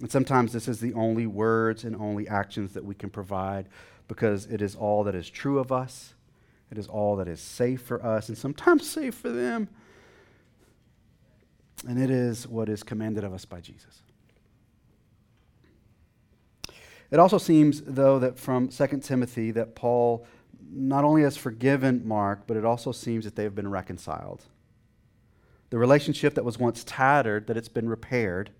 And 0.00 0.10
sometimes 0.10 0.52
this 0.52 0.68
is 0.68 0.78
the 0.78 0.94
only 0.94 1.26
words 1.26 1.84
and 1.84 1.96
only 1.96 2.28
actions 2.28 2.74
that 2.74 2.84
we 2.84 2.94
can 2.94 3.10
provide 3.10 3.66
because 4.06 4.46
it 4.46 4.62
is 4.62 4.74
all 4.74 5.04
that 5.04 5.14
is 5.14 5.28
true 5.28 5.58
of 5.58 5.72
us, 5.72 6.14
it 6.70 6.78
is 6.78 6.86
all 6.86 7.16
that 7.16 7.28
is 7.28 7.40
safe 7.40 7.82
for 7.82 8.04
us, 8.04 8.28
and 8.28 8.38
sometimes 8.38 8.88
safe 8.88 9.14
for 9.14 9.30
them. 9.30 9.68
And 11.86 12.00
it 12.00 12.10
is 12.10 12.46
what 12.46 12.68
is 12.68 12.82
commanded 12.82 13.24
of 13.24 13.32
us 13.32 13.44
by 13.44 13.60
Jesus. 13.60 14.02
It 17.10 17.18
also 17.18 17.38
seems, 17.38 17.80
though, 17.82 18.18
that 18.18 18.38
from 18.38 18.68
2 18.68 18.86
Timothy 18.98 19.50
that 19.52 19.74
Paul 19.74 20.26
not 20.70 21.04
only 21.04 21.22
has 21.22 21.36
forgiven 21.36 22.06
Mark, 22.06 22.46
but 22.46 22.56
it 22.56 22.64
also 22.64 22.92
seems 22.92 23.24
that 23.24 23.36
they 23.36 23.44
have 23.44 23.54
been 23.54 23.70
reconciled. 23.70 24.44
The 25.70 25.78
relationship 25.78 26.34
that 26.34 26.44
was 26.44 26.58
once 26.58 26.84
tattered, 26.84 27.46
that 27.46 27.56
it's 27.56 27.68
been 27.68 27.88
repaired. 27.88 28.50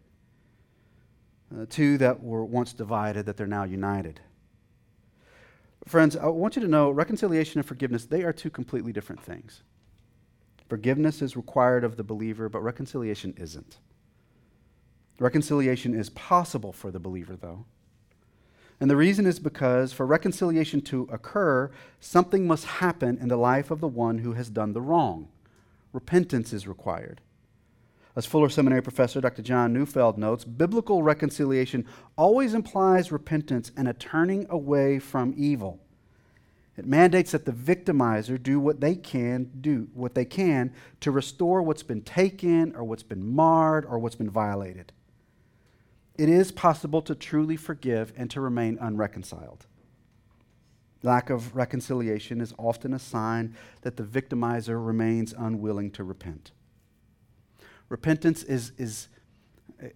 Uh, 1.55 1.67
two 1.69 1.99
that 1.99 2.23
were 2.23 2.45
once 2.45 2.73
divided, 2.73 3.27
that 3.27 3.37
they're 3.37 3.47
now 3.47 3.65
united. 3.65 4.21
Friends, 5.87 6.17
I 6.17 6.27
want 6.27 6.57
you 6.57 6.63
to 6.63 6.69
know 6.69 6.91
reconciliation 6.91 7.59
and 7.59 7.67
forgiveness, 7.67 8.05
they 8.05 8.23
are 8.23 8.33
two 8.33 8.51
completely 8.51 8.93
different 8.93 9.23
things. 9.23 9.63
Forgiveness 10.69 11.23
is 11.23 11.37
required 11.37 11.85
of 11.85 11.97
the 11.97 12.05
believer, 12.05 12.51
but 12.51 12.61
reconciliation 12.61 13.33
isn't. 13.39 13.79
Reconciliation 15.19 15.95
is 15.95 16.11
possible 16.11 16.73
for 16.73 16.91
the 16.91 17.01
believer, 17.01 17.37
though. 17.37 17.65
And 18.81 18.89
the 18.89 18.97
reason 18.97 19.27
is 19.27 19.41
because 19.41 19.93
for 19.93 20.07
reconciliation 20.07 20.81
to 20.83 21.09
occur, 21.11 21.71
something 22.01 22.47
must 22.47 22.65
happen 22.65 23.19
in 23.19 23.29
the 23.29 23.37
life 23.37 23.71
of 23.71 23.81
the 23.81 23.89
one 23.89 24.19
who 24.19 24.35
has 24.35 24.49
done 24.49 24.73
the 24.73 24.81
wrong. 24.81 25.29
Repentance 25.93 26.53
is 26.53 26.69
required. 26.69 27.21
As 28.15 28.27
Fuller 28.27 28.49
Seminary 28.49 28.83
professor 28.83 29.21
Dr. 29.21 29.43
John 29.43 29.73
Neufeld 29.73 30.19
notes, 30.19 30.45
biblical 30.45 31.03
reconciliation 31.03 31.87
always 32.17 32.55
implies 32.55 33.13
repentance 33.13 33.71
and 33.77 33.89
a 33.89 33.93
turning 33.93 34.47
away 34.51 34.99
from 34.99 35.35
evil. 35.37 35.81
It 36.77 36.87
mandates 36.87 37.33
that 37.33 37.45
the 37.45 37.53
victimizer 37.53 38.41
do 38.41 38.61
what 38.61 38.81
they 38.81 38.95
can 38.95 39.51
do, 39.61 39.89
what 39.95 40.15
they 40.15 40.25
can 40.25 40.73
to 41.01 41.11
restore 41.11 41.63
what's 41.63 41.83
been 41.83 42.03
taken 42.03 42.75
or 42.77 42.85
what's 42.85 43.03
been 43.03 43.25
marred 43.25 43.85
or 43.85 43.99
what's 43.99 44.15
been 44.15 44.31
violated. 44.31 44.93
It 46.19 46.29
is 46.29 46.51
possible 46.51 47.01
to 47.03 47.15
truly 47.15 47.57
forgive 47.57 48.13
and 48.17 48.29
to 48.33 48.41
remain 48.41 48.77
unreconciled. 48.81 49.67
Lack 51.05 51.31
of 51.31 51.55
reconciliation 51.55 52.41
is 52.41 52.53
often 52.59 52.93
a 52.93 52.99
sign 52.99 53.55
that 53.83 53.97
the 53.97 54.03
victimizer 54.03 54.85
remains 54.85 55.33
unwilling 55.33 55.93
to 55.93 56.03
repent. 56.03 56.51
Repentance 57.89 58.43
is, 58.43 58.73
is, 58.77 59.09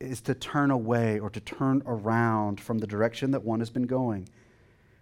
is 0.00 0.20
to 0.22 0.34
turn 0.34 0.70
away 0.70 1.18
or 1.18 1.28
to 1.28 1.40
turn 1.40 1.82
around 1.86 2.60
from 2.60 2.78
the 2.78 2.86
direction 2.86 3.32
that 3.32 3.44
one 3.44 3.58
has 3.58 3.70
been 3.70 3.86
going. 3.86 4.28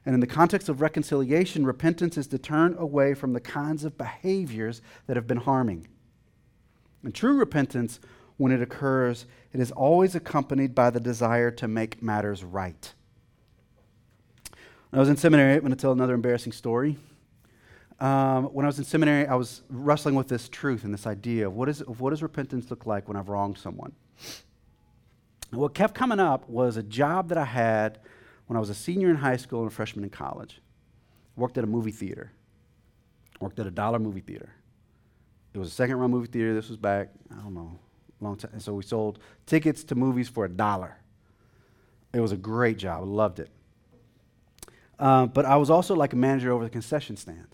And 0.07 0.15
in 0.15 0.21
the 0.21 0.27
context 0.27 0.71
of 0.71 0.81
reconciliation, 0.81 1.67
repentance 1.67 2.17
is 2.17 2.27
to 2.29 2.39
turn 2.39 2.75
away 2.79 3.13
from 3.13 3.35
the 3.35 3.41
kinds 3.41 3.85
of 3.85 3.99
behaviors 3.99 4.81
that 5.07 5.17
have 5.17 5.27
been 5.27 5.37
harming. 5.37 5.87
And 7.05 7.15
true 7.15 7.37
repentance, 7.37 8.01
when 8.41 8.53
it 8.53 8.63
occurs, 8.63 9.27
it 9.53 9.61
is 9.61 9.71
always 9.71 10.15
accompanied 10.15 10.75
by 10.75 10.89
the 10.89 10.99
desire 10.99 11.51
to 11.51 11.69
make 11.69 12.03
matters 12.03 12.43
right. 12.43 12.95
When 14.89 14.99
I 14.99 15.01
was 15.01 15.11
in 15.11 15.19
seminary, 15.19 15.57
I'm 15.57 15.61
going 15.61 15.73
to 15.73 15.77
tell 15.77 15.93
another 15.93 16.15
embarrassing 16.15 16.53
story. 16.53 16.97
Um, 18.01 18.45
when 18.45 18.65
I 18.65 18.69
was 18.69 18.79
in 18.79 18.87
seminary, 18.87 19.27
I 19.27 19.35
was 19.35 19.61
wrestling 19.69 20.15
with 20.15 20.29
this 20.29 20.49
truth 20.49 20.85
and 20.85 20.95
this 20.95 21.07
idea 21.07 21.49
of 21.49 21.55
what, 21.55 21.69
is, 21.69 21.83
of 21.83 22.01
what 22.01 22.11
does 22.11 22.23
repentance 22.23 22.71
look 22.71 22.87
like 22.87 23.09
when 23.09 23.17
I've 23.19 23.29
wronged 23.29 23.59
someone. 23.59 23.93
And 25.51 25.61
what 25.61 25.75
kept 25.75 25.95
coming 25.95 26.19
up 26.19 26.49
was 26.49 26.79
a 26.79 26.83
job 26.83 27.29
that 27.29 27.37
I 27.37 27.45
had 27.45 27.99
when 28.47 28.57
I 28.57 28.61
was 28.61 28.71
a 28.71 28.75
senior 28.75 29.11
in 29.11 29.17
high 29.17 29.37
school 29.37 29.61
and 29.61 29.71
a 29.71 29.75
freshman 29.75 30.03
in 30.03 30.09
college. 30.09 30.63
I 31.37 31.41
worked 31.43 31.59
at 31.59 31.65
a 31.65 31.67
movie 31.67 31.93
theater. 31.93 32.33
I 33.39 33.45
worked 33.45 33.59
at 33.59 33.67
a 33.67 33.71
dollar 33.71 33.99
movie 33.99 34.21
theater. 34.21 34.49
It 35.53 35.59
was 35.59 35.69
a 35.69 35.73
second 35.73 35.97
run 35.97 36.11
movie 36.11 36.29
theater. 36.29 36.55
This 36.55 36.71
was 36.71 36.79
back, 36.79 37.11
I 37.31 37.43
don't 37.43 37.53
know, 37.53 37.79
long 38.25 38.37
time. 38.37 38.51
And 38.53 38.63
so 38.63 38.75
we 38.75 38.83
sold 38.83 39.19
tickets 39.47 39.85
to 39.85 39.95
movies 39.95 40.29
for 40.29 40.45
a 40.45 40.49
dollar. 40.49 40.97
It 42.13 42.21
was 42.21 42.33
a 42.33 42.37
great 42.37 42.77
job. 42.77 43.03
I 43.03 43.07
loved 43.07 43.39
it. 43.39 43.51
Um, 44.99 45.29
but 45.29 45.47
I 45.47 45.57
was 45.57 45.71
also 45.71 45.95
like 45.95 46.13
a 46.13 46.17
manager 46.17 46.53
over 46.53 46.65
the 46.65 46.71
concession 46.71 47.17
stand. 47.17 47.49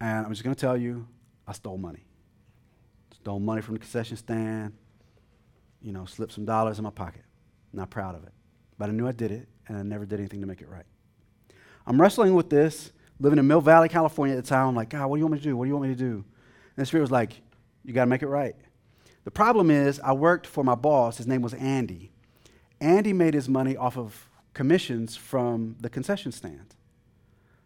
And 0.00 0.26
I'm 0.26 0.32
just 0.32 0.42
going 0.42 0.54
to 0.54 0.60
tell 0.60 0.76
you, 0.76 1.06
I 1.46 1.52
stole 1.52 1.78
money. 1.78 2.04
Stole 3.14 3.38
money 3.38 3.62
from 3.62 3.74
the 3.74 3.78
concession 3.78 4.16
stand, 4.16 4.72
you 5.80 5.92
know, 5.92 6.04
slipped 6.04 6.32
some 6.32 6.44
dollars 6.44 6.78
in 6.78 6.84
my 6.84 6.90
pocket. 6.90 7.22
Not 7.72 7.90
proud 7.90 8.16
of 8.16 8.24
it. 8.24 8.32
But 8.78 8.88
I 8.88 8.92
knew 8.92 9.06
I 9.06 9.12
did 9.12 9.30
it, 9.30 9.48
and 9.68 9.76
I 9.76 9.82
never 9.82 10.04
did 10.04 10.18
anything 10.18 10.40
to 10.40 10.46
make 10.46 10.60
it 10.60 10.68
right. 10.68 10.84
I'm 11.86 12.00
wrestling 12.00 12.34
with 12.34 12.50
this, 12.50 12.92
living 13.20 13.38
in 13.38 13.46
Mill 13.46 13.60
Valley, 13.60 13.88
California 13.88 14.36
at 14.36 14.42
the 14.42 14.48
time. 14.48 14.68
I'm 14.68 14.74
like, 14.74 14.88
God, 14.88 15.06
what 15.06 15.16
do 15.16 15.20
you 15.20 15.26
want 15.26 15.34
me 15.34 15.38
to 15.38 15.44
do? 15.44 15.56
What 15.56 15.64
do 15.66 15.68
you 15.68 15.76
want 15.76 15.88
me 15.88 15.94
to 15.94 15.98
do? 15.98 16.14
And 16.14 16.24
the 16.76 16.86
Spirit 16.86 17.02
was 17.02 17.10
like, 17.10 17.40
You 17.84 17.92
got 17.92 18.02
to 18.02 18.10
make 18.10 18.22
it 18.22 18.28
right. 18.28 18.56
The 19.24 19.30
problem 19.30 19.70
is, 19.70 20.00
I 20.00 20.12
worked 20.12 20.46
for 20.46 20.64
my 20.64 20.74
boss. 20.74 21.18
His 21.18 21.26
name 21.26 21.42
was 21.42 21.54
Andy. 21.54 22.10
Andy 22.80 23.12
made 23.12 23.34
his 23.34 23.48
money 23.48 23.76
off 23.76 23.96
of 23.96 24.28
commissions 24.54 25.16
from 25.16 25.76
the 25.80 25.88
concession 25.88 26.32
stand. 26.32 26.74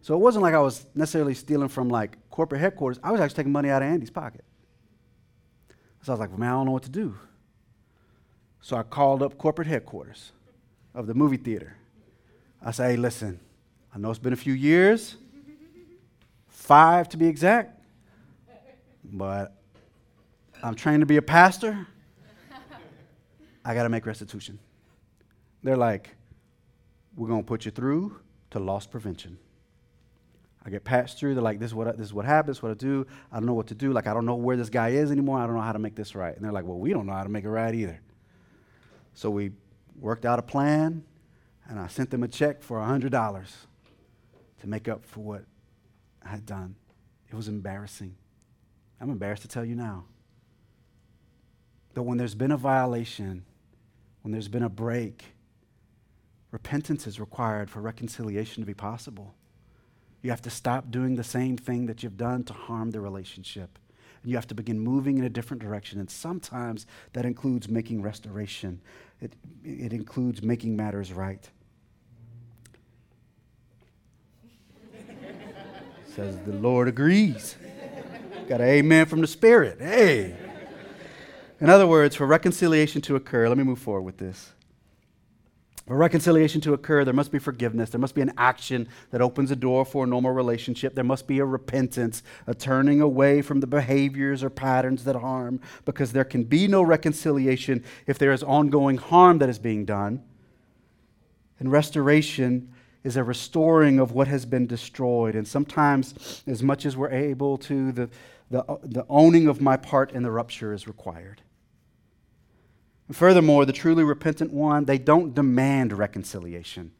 So 0.03 0.15
it 0.15 0.19
wasn't 0.19 0.43
like 0.43 0.55
I 0.55 0.61
was 0.61 0.87
necessarily 0.95 1.35
stealing 1.35 1.69
from 1.69 1.89
like 1.89 2.17
corporate 2.31 2.61
headquarters. 2.61 3.01
I 3.03 3.11
was 3.11 3.21
actually 3.21 3.37
taking 3.37 3.53
money 3.53 3.71
out 3.71 3.83
of 3.83 3.89
Andy's 3.89 4.11
pocket. 4.11 4.45
So 6.03 6.13
I 6.13 6.15
was 6.15 6.21
like, 6.21 6.31
well, 6.31 6.39
man, 6.39 6.51
I 6.51 6.53
don't 6.53 6.67
know 6.67 6.73
what 6.73 6.85
to 6.85 6.91
do. 6.91 7.17
So 8.61 8.77
I 8.77 8.83
called 8.83 9.23
up 9.23 9.39
corporate 9.39 9.67
headquarters 9.67 10.33
of 10.95 11.07
the 11.07 11.15
movie 11.15 11.37
theater. 11.37 11.77
I 12.63 12.71
said, 12.71 12.91
hey, 12.91 12.97
listen, 12.97 13.41
I 13.95 13.99
know 13.99 14.11
it's 14.11 14.19
been 14.19 14.33
a 14.33 14.37
few 14.37 14.53
years, 14.53 15.17
five 16.49 17.09
to 17.09 17.17
be 17.17 17.27
exact, 17.27 17.81
but 19.05 19.55
I'm 20.63 20.75
trained 20.75 21.01
to 21.01 21.07
be 21.07 21.17
a 21.17 21.23
pastor. 21.23 21.87
I 23.65 23.75
got 23.75 23.83
to 23.83 23.89
make 23.89 24.07
restitution. 24.07 24.59
They're 25.63 25.77
like, 25.77 26.11
we're 27.17 27.29
going 27.29 27.43
to 27.43 27.47
put 27.47 27.65
you 27.65 27.71
through 27.71 28.21
to 28.51 28.59
loss 28.59 28.87
prevention. 28.87 29.39
I 30.65 30.71
get 30.71 30.85
patched 30.85 31.19
through. 31.19 31.35
They're 31.35 31.43
like, 31.43 31.59
this 31.59 31.71
is 31.71 31.75
what 31.75 31.89
I, 31.89 31.93
this 31.93 32.07
is 32.07 32.15
what 32.15 32.25
happens. 32.25 32.63
What 32.63 32.71
I 32.73 32.75
do. 32.75 33.07
I 33.31 33.37
don't 33.37 33.47
know 33.47 33.55
what 33.55 33.69
to 33.69 33.75
do. 33.75 33.93
Like 33.93 34.07
I 34.07 34.15
don't 34.15 34.27
know 34.27 34.35
where 34.35 34.57
this 34.57 34.69
guy 34.69 34.91
is 34.91 35.11
anymore. 35.11 35.39
I 35.39 35.47
don't 35.47 35.55
know 35.55 35.63
how 35.63 35.73
to 35.73 35.79
make 35.79 35.95
this 35.95 36.15
right. 36.15 36.35
And 36.35 36.45
they're 36.45 36.53
like, 36.53 36.65
well, 36.65 36.79
we 36.79 36.93
don't 36.93 37.07
know 37.07 37.13
how 37.13 37.23
to 37.23 37.29
make 37.29 37.45
it 37.45 37.51
right 37.51 37.75
either. 37.75 38.01
So 39.15 39.31
we 39.31 39.53
worked 39.99 40.27
out 40.27 40.39
a 40.39 40.43
plan, 40.43 41.05
and 41.69 41.79
I 41.79 41.87
sent 41.87 42.11
them 42.11 42.23
a 42.23 42.29
check 42.29 42.63
for 42.63 42.81
hundred 42.81 43.13
dollars 43.13 43.55
to 44.61 44.67
make 44.67 44.89
up 44.89 45.05
for 45.07 45.21
what 45.21 45.45
I 46.25 46.29
had 46.29 46.45
done. 46.45 46.75
It 47.31 47.35
was 47.35 47.49
embarrassing. 47.49 48.15
I'm 49.01 49.11
embarrassed 49.11 49.43
to 49.43 49.49
tell 49.49 49.65
you 49.65 49.75
now. 49.75 50.05
That 51.97 52.03
when 52.03 52.19
there's 52.19 52.35
been 52.35 52.53
a 52.53 52.59
violation, 52.59 53.43
when 54.21 54.31
there's 54.31 54.49
been 54.49 54.63
a 54.63 54.69
break, 54.69 55.25
repentance 56.51 57.07
is 57.07 57.19
required 57.19 57.71
for 57.71 57.81
reconciliation 57.81 58.63
to 58.63 58.67
be 58.67 58.75
possible. 58.75 59.35
You 60.21 60.29
have 60.29 60.43
to 60.43 60.51
stop 60.51 60.91
doing 60.91 61.17
the 61.17 61.25
same 61.25 61.57
thing 61.57 61.87
that 61.87 62.03
you've 62.03 62.19
done 62.19 62.45
to 62.45 62.53
harm 62.53 62.91
the 62.91 63.01
relationship. 63.01 63.79
And 64.23 64.31
you 64.31 64.37
have 64.37 64.47
to 64.49 64.55
begin 64.55 64.79
moving 64.79 65.17
in 65.17 65.25
a 65.25 65.31
different 65.31 65.63
direction. 65.63 65.99
And 65.99 66.11
sometimes 66.11 66.87
that 67.15 67.25
includes 67.25 67.67
making 67.67 68.03
restoration, 68.03 68.83
it, 69.23 69.33
it 69.65 69.95
includes 69.95 70.43
making 70.43 70.77
matters 70.77 71.15
right. 71.15 71.49
Says 76.15 76.37
the 76.45 76.53
Lord 76.53 76.89
agrees. 76.89 77.57
Got 78.49 78.61
an 78.61 78.69
amen 78.69 79.07
from 79.07 79.23
the 79.23 79.27
Spirit. 79.27 79.81
Hey. 79.81 80.37
In 81.61 81.71
other 81.71 81.87
words, 81.87 82.15
for 82.15 82.27
reconciliation 82.27 83.01
to 83.03 83.17
occur, 83.17 83.49
let 83.49 83.57
me 83.57 83.65
move 83.65 83.79
forward 83.79 84.03
with 84.03 84.19
this. 84.19 84.53
For 85.87 85.97
reconciliation 85.97 86.61
to 86.63 86.75
occur, 86.75 87.05
there 87.05 87.15
must 87.15 87.31
be 87.31 87.39
forgiveness. 87.39 87.91
There 87.91 88.01
must 88.01 88.17
be 88.17 88.21
an 88.21 88.33
action 88.37 88.89
that 89.13 89.23
opens 89.23 89.53
a 89.53 89.57
door 89.57 89.85
for 89.85 90.03
a 90.03 90.07
normal 90.07 90.33
relationship. 90.33 90.97
There 90.97 91.05
must 91.05 91.29
be 91.29 91.39
a 91.39 91.45
repentance, 91.45 92.25
a 92.49 92.55
turning 92.55 93.01
away 93.01 93.41
from 93.41 93.61
the 93.61 93.69
behaviors 93.69 94.43
or 94.43 94.51
patterns 94.51 95.05
that 95.05 95.15
harm, 95.15 95.61
because 95.85 96.13
there 96.13 96.25
can 96.25 96.43
be 96.43 96.67
no 96.67 96.83
reconciliation 96.83 97.85
if 98.09 98.19
there 98.19 98.33
is 98.33 98.43
ongoing 98.43 98.97
harm 98.97 99.39
that 99.39 99.49
is 99.49 99.61
being 99.61 99.85
done. 99.85 100.25
And 101.61 101.71
restoration 101.71 102.73
is 103.05 103.17
a 103.17 103.23
restoring 103.23 104.01
of 104.01 104.11
what 104.11 104.27
has 104.27 104.45
been 104.45 104.67
destroyed. 104.67 105.37
And 105.37 105.47
sometimes, 105.47 106.43
as 106.49 106.65
much 106.65 106.85
as 106.85 106.97
we're 106.97 107.13
able 107.13 107.59
to, 107.59 107.93
the, 107.93 108.11
the, 108.51 108.65
the 108.83 109.07
owning 109.09 109.47
of 109.47 109.61
my 109.61 109.77
part 109.77 110.11
in 110.11 110.25
the 110.25 110.33
rupture 110.33 110.75
is 110.75 110.89
required. 110.89 111.43
Furthermore, 113.13 113.65
the 113.65 113.73
truly 113.73 114.03
repentant 114.03 114.53
one, 114.53 114.85
they 114.85 114.99
don't 114.99 115.35
demand 115.35 115.93
reconciliation. 115.93 116.93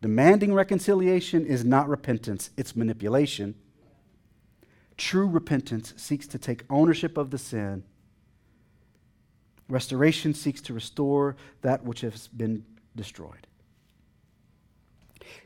Demanding 0.00 0.54
reconciliation 0.54 1.46
is 1.46 1.64
not 1.64 1.88
repentance, 1.88 2.50
it's 2.56 2.76
manipulation. 2.76 3.54
True 4.96 5.26
repentance 5.26 5.94
seeks 5.96 6.26
to 6.28 6.38
take 6.38 6.64
ownership 6.70 7.16
of 7.16 7.30
the 7.30 7.38
sin. 7.38 7.84
Restoration 9.68 10.34
seeks 10.34 10.60
to 10.62 10.74
restore 10.74 11.36
that 11.62 11.84
which 11.84 12.02
has 12.02 12.28
been 12.28 12.64
destroyed. 12.94 13.46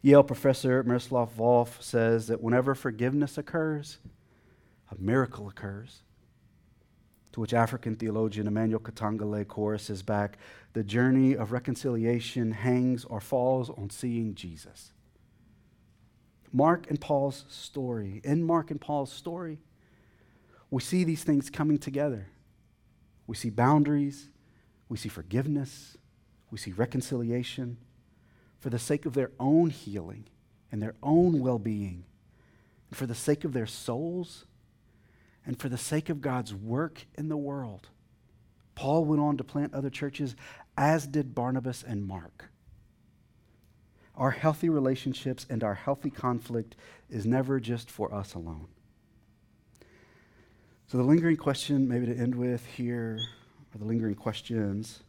Yale 0.02 0.24
professor 0.24 0.82
Miroslav 0.82 1.34
Volf 1.36 1.80
says 1.82 2.26
that 2.26 2.42
whenever 2.42 2.74
forgiveness 2.74 3.38
occurs, 3.38 3.98
a 4.90 5.00
miracle 5.00 5.48
occurs. 5.48 6.02
To 7.36 7.40
which 7.42 7.52
African 7.52 7.96
theologian 7.96 8.46
Emmanuel 8.46 8.80
Katongole 8.80 9.46
choruses 9.46 10.02
back 10.02 10.38
the 10.72 10.82
journey 10.82 11.36
of 11.36 11.52
reconciliation 11.52 12.50
hangs 12.50 13.04
or 13.04 13.20
falls 13.20 13.68
on 13.68 13.90
seeing 13.90 14.34
Jesus. 14.34 14.92
Mark 16.50 16.88
and 16.88 16.98
Paul's 16.98 17.44
story, 17.50 18.22
in 18.24 18.42
Mark 18.42 18.70
and 18.70 18.80
Paul's 18.80 19.12
story, 19.12 19.58
we 20.70 20.80
see 20.80 21.04
these 21.04 21.24
things 21.24 21.50
coming 21.50 21.76
together. 21.76 22.28
We 23.26 23.36
see 23.36 23.50
boundaries, 23.50 24.30
we 24.88 24.96
see 24.96 25.10
forgiveness, 25.10 25.98
we 26.50 26.56
see 26.56 26.72
reconciliation 26.72 27.76
for 28.60 28.70
the 28.70 28.78
sake 28.78 29.04
of 29.04 29.12
their 29.12 29.32
own 29.38 29.68
healing 29.68 30.24
and 30.72 30.80
their 30.80 30.94
own 31.02 31.40
well 31.40 31.58
being, 31.58 32.06
and 32.88 32.96
for 32.96 33.04
the 33.04 33.14
sake 33.14 33.44
of 33.44 33.52
their 33.52 33.66
souls 33.66 34.46
and 35.46 35.58
for 35.58 35.68
the 35.68 35.78
sake 35.78 36.08
of 36.08 36.20
God's 36.20 36.52
work 36.52 37.06
in 37.16 37.28
the 37.28 37.36
world. 37.36 37.88
Paul 38.74 39.04
went 39.04 39.22
on 39.22 39.36
to 39.38 39.44
plant 39.44 39.72
other 39.72 39.88
churches, 39.88 40.34
as 40.76 41.06
did 41.06 41.34
Barnabas 41.34 41.82
and 41.82 42.04
Mark. 42.04 42.50
Our 44.16 44.32
healthy 44.32 44.68
relationships 44.68 45.46
and 45.48 45.62
our 45.62 45.74
healthy 45.74 46.10
conflict 46.10 46.74
is 47.08 47.24
never 47.24 47.60
just 47.60 47.90
for 47.90 48.12
us 48.12 48.34
alone. 48.34 48.66
So, 50.88 50.98
the 50.98 51.04
lingering 51.04 51.36
question, 51.36 51.88
maybe 51.88 52.06
to 52.06 52.16
end 52.16 52.34
with 52.34 52.64
here, 52.66 53.18
or 53.74 53.78
the 53.78 53.84
lingering 53.84 54.14
questions, 54.14 55.02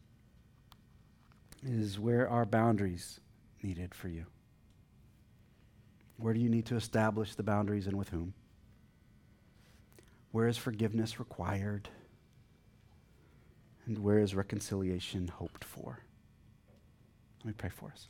is 1.63 1.99
where 1.99 2.29
are 2.29 2.45
boundaries 2.45 3.19
needed 3.61 3.93
for 3.93 4.07
you? 4.07 4.25
Where 6.17 6.33
do 6.33 6.39
you 6.39 6.49
need 6.49 6.65
to 6.67 6.75
establish 6.75 7.35
the 7.35 7.43
boundaries 7.43 7.87
and 7.87 7.97
with 7.97 8.09
whom? 8.09 8.33
Where 10.37 10.47
is 10.47 10.55
forgiveness 10.55 11.17
required? 11.17 11.89
And 13.87 13.97
where 13.97 14.19
is 14.19 14.35
reconciliation 14.35 15.29
hoped 15.29 15.63
for? 15.63 16.01
Let 17.39 17.45
me 17.47 17.53
pray 17.57 17.71
for 17.71 17.91
us. 17.91 18.05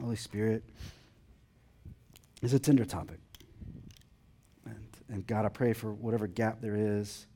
Holy 0.00 0.16
Spirit 0.16 0.64
is 2.42 2.52
a 2.52 2.58
tender 2.58 2.84
topic. 2.84 3.20
And, 4.64 4.88
and 5.08 5.24
God, 5.28 5.44
I 5.44 5.50
pray 5.50 5.72
for 5.72 5.92
whatever 5.92 6.26
gap 6.26 6.60
there 6.60 6.74
is 6.74 7.28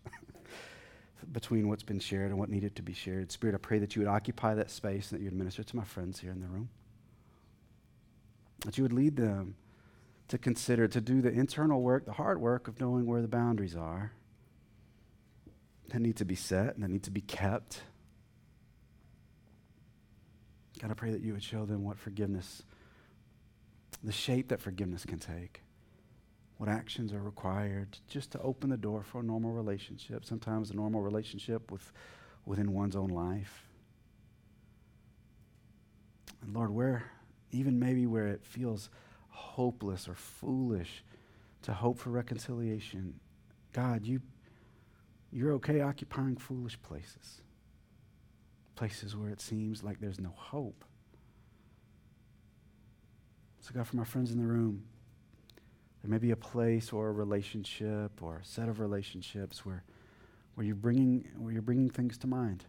between 1.33 1.69
what's 1.69 1.83
been 1.83 2.01
shared 2.01 2.31
and 2.31 2.39
what 2.39 2.49
needed 2.49 2.77
to 2.77 2.83
be 2.83 2.93
shared. 2.93 3.33
Spirit, 3.33 3.55
I 3.55 3.59
pray 3.59 3.79
that 3.79 3.95
you 3.95 4.03
would 4.03 4.09
occupy 4.09 4.55
that 4.55 4.71
space 4.71 5.11
and 5.11 5.19
that 5.19 5.23
you 5.23 5.31
would 5.31 5.39
minister 5.39 5.63
to 5.63 5.77
my 5.77 5.85
friends 5.85 6.21
here 6.21 6.31
in 6.31 6.41
the 6.41 6.49
room. 6.49 6.69
That 8.65 8.77
you 8.77 8.85
would 8.85 8.93
lead 8.93 9.17
them 9.17 9.57
to 10.29 10.39
consider, 10.39 10.87
to 10.89 11.01
do 11.01 11.21
the 11.21 11.31
internal 11.31 11.81
work, 11.81 12.05
the 12.05 12.13
hard 12.13 12.41
work 12.41 12.69
of 12.69 12.81
knowing 12.81 13.07
where 13.07 13.23
the 13.23 13.29
boundaries 13.29 13.75
are 13.75 14.13
that 15.89 16.01
need 16.01 16.17
to 16.17 16.25
be 16.25 16.37
set 16.37 16.75
and 16.75 16.85
that 16.85 16.89
need 16.89 17.03
to 17.03 17.11
be 17.11 17.21
kept. 17.21 17.83
God, 20.81 20.91
I 20.91 20.95
pray 20.95 21.11
that 21.11 21.21
you 21.21 21.33
would 21.33 21.43
show 21.43 21.67
them 21.67 21.85
what 21.85 21.99
forgiveness, 21.99 22.63
the 24.03 24.13
shape 24.13 24.49
that 24.49 24.61
forgiveness 24.61 25.05
can 25.05 25.19
take 25.19 25.63
what 26.61 26.69
actions 26.69 27.15
are 27.15 27.23
required 27.23 27.97
just 28.07 28.33
to 28.33 28.39
open 28.43 28.69
the 28.69 28.77
door 28.77 29.03
for 29.03 29.21
a 29.21 29.25
normal 29.25 29.51
relationship, 29.51 30.27
sometimes 30.27 30.71
a 30.71 30.77
normal 30.77 31.01
relationship 31.01 31.71
with, 31.71 31.91
within 32.45 32.75
one's 32.75 32.95
own 32.95 33.09
life. 33.09 33.71
And 36.43 36.53
Lord, 36.53 36.71
where, 36.71 37.13
even 37.51 37.79
maybe 37.79 38.07
where 38.07 38.27
it 38.27 38.45
feels 38.45 38.91
hopeless 39.31 40.07
or 40.07 40.15
foolish 40.15 41.03
to 41.63 41.73
hope 41.73 41.99
for 41.99 42.11
reconciliation, 42.11 43.19
God, 43.73 44.05
you, 44.05 44.21
you're 45.33 45.53
okay 45.53 45.81
occupying 45.81 46.37
foolish 46.37 46.79
places, 46.83 47.41
places 48.77 49.17
where 49.17 49.31
it 49.31 49.41
seems 49.41 49.83
like 49.83 49.99
there's 49.99 50.21
no 50.21 50.35
hope. 50.37 50.85
So, 53.61 53.71
God, 53.73 53.87
for 53.87 53.97
my 53.97 54.05
friends 54.05 54.31
in 54.31 54.37
the 54.37 54.47
room, 54.47 54.85
there 56.03 56.11
may 56.11 56.19
be 56.19 56.31
a 56.31 56.37
place 56.37 56.93
or 56.93 57.09
a 57.09 57.13
relationship 57.13 58.23
or 58.23 58.39
a 58.39 58.45
set 58.45 58.69
of 58.69 58.81
relationships 58.81 59.67
where, 59.67 59.85
where, 60.55 60.67
you're, 60.67 60.75
bringing, 60.75 61.29
where 61.37 61.53
you're 61.53 61.63
bringing 61.63 61.91
things 61.91 62.17
to 62.19 62.27
mind. 62.27 62.65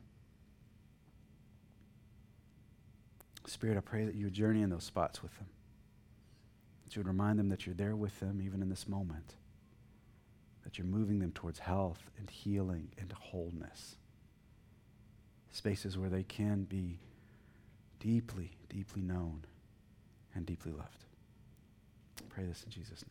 Spirit, 3.45 3.77
I 3.77 3.81
pray 3.81 4.05
that 4.05 4.15
you 4.15 4.25
would 4.25 4.33
journey 4.33 4.61
in 4.61 4.69
those 4.69 4.83
spots 4.83 5.23
with 5.23 5.35
them. 5.37 5.47
That 6.83 6.95
you 6.95 6.99
would 6.99 7.07
remind 7.07 7.39
them 7.39 7.49
that 7.49 7.65
you're 7.65 7.75
there 7.75 7.95
with 7.95 8.19
them 8.19 8.41
even 8.41 8.61
in 8.61 8.69
this 8.69 8.87
moment. 8.87 9.35
That 10.63 10.77
you're 10.77 10.87
moving 10.87 11.19
them 11.19 11.31
towards 11.31 11.59
health 11.59 12.09
and 12.17 12.29
healing 12.29 12.89
and 12.99 13.11
wholeness. 13.13 13.95
Spaces 15.51 15.97
where 15.97 16.09
they 16.09 16.23
can 16.23 16.63
be 16.63 16.99
deeply, 17.99 18.51
deeply 18.69 19.01
known 19.01 19.45
and 20.35 20.45
deeply 20.45 20.71
loved. 20.71 21.05
I 22.19 22.23
pray 22.29 22.45
this 22.45 22.63
in 22.63 22.71
Jesus' 22.71 23.03
name. 23.03 23.09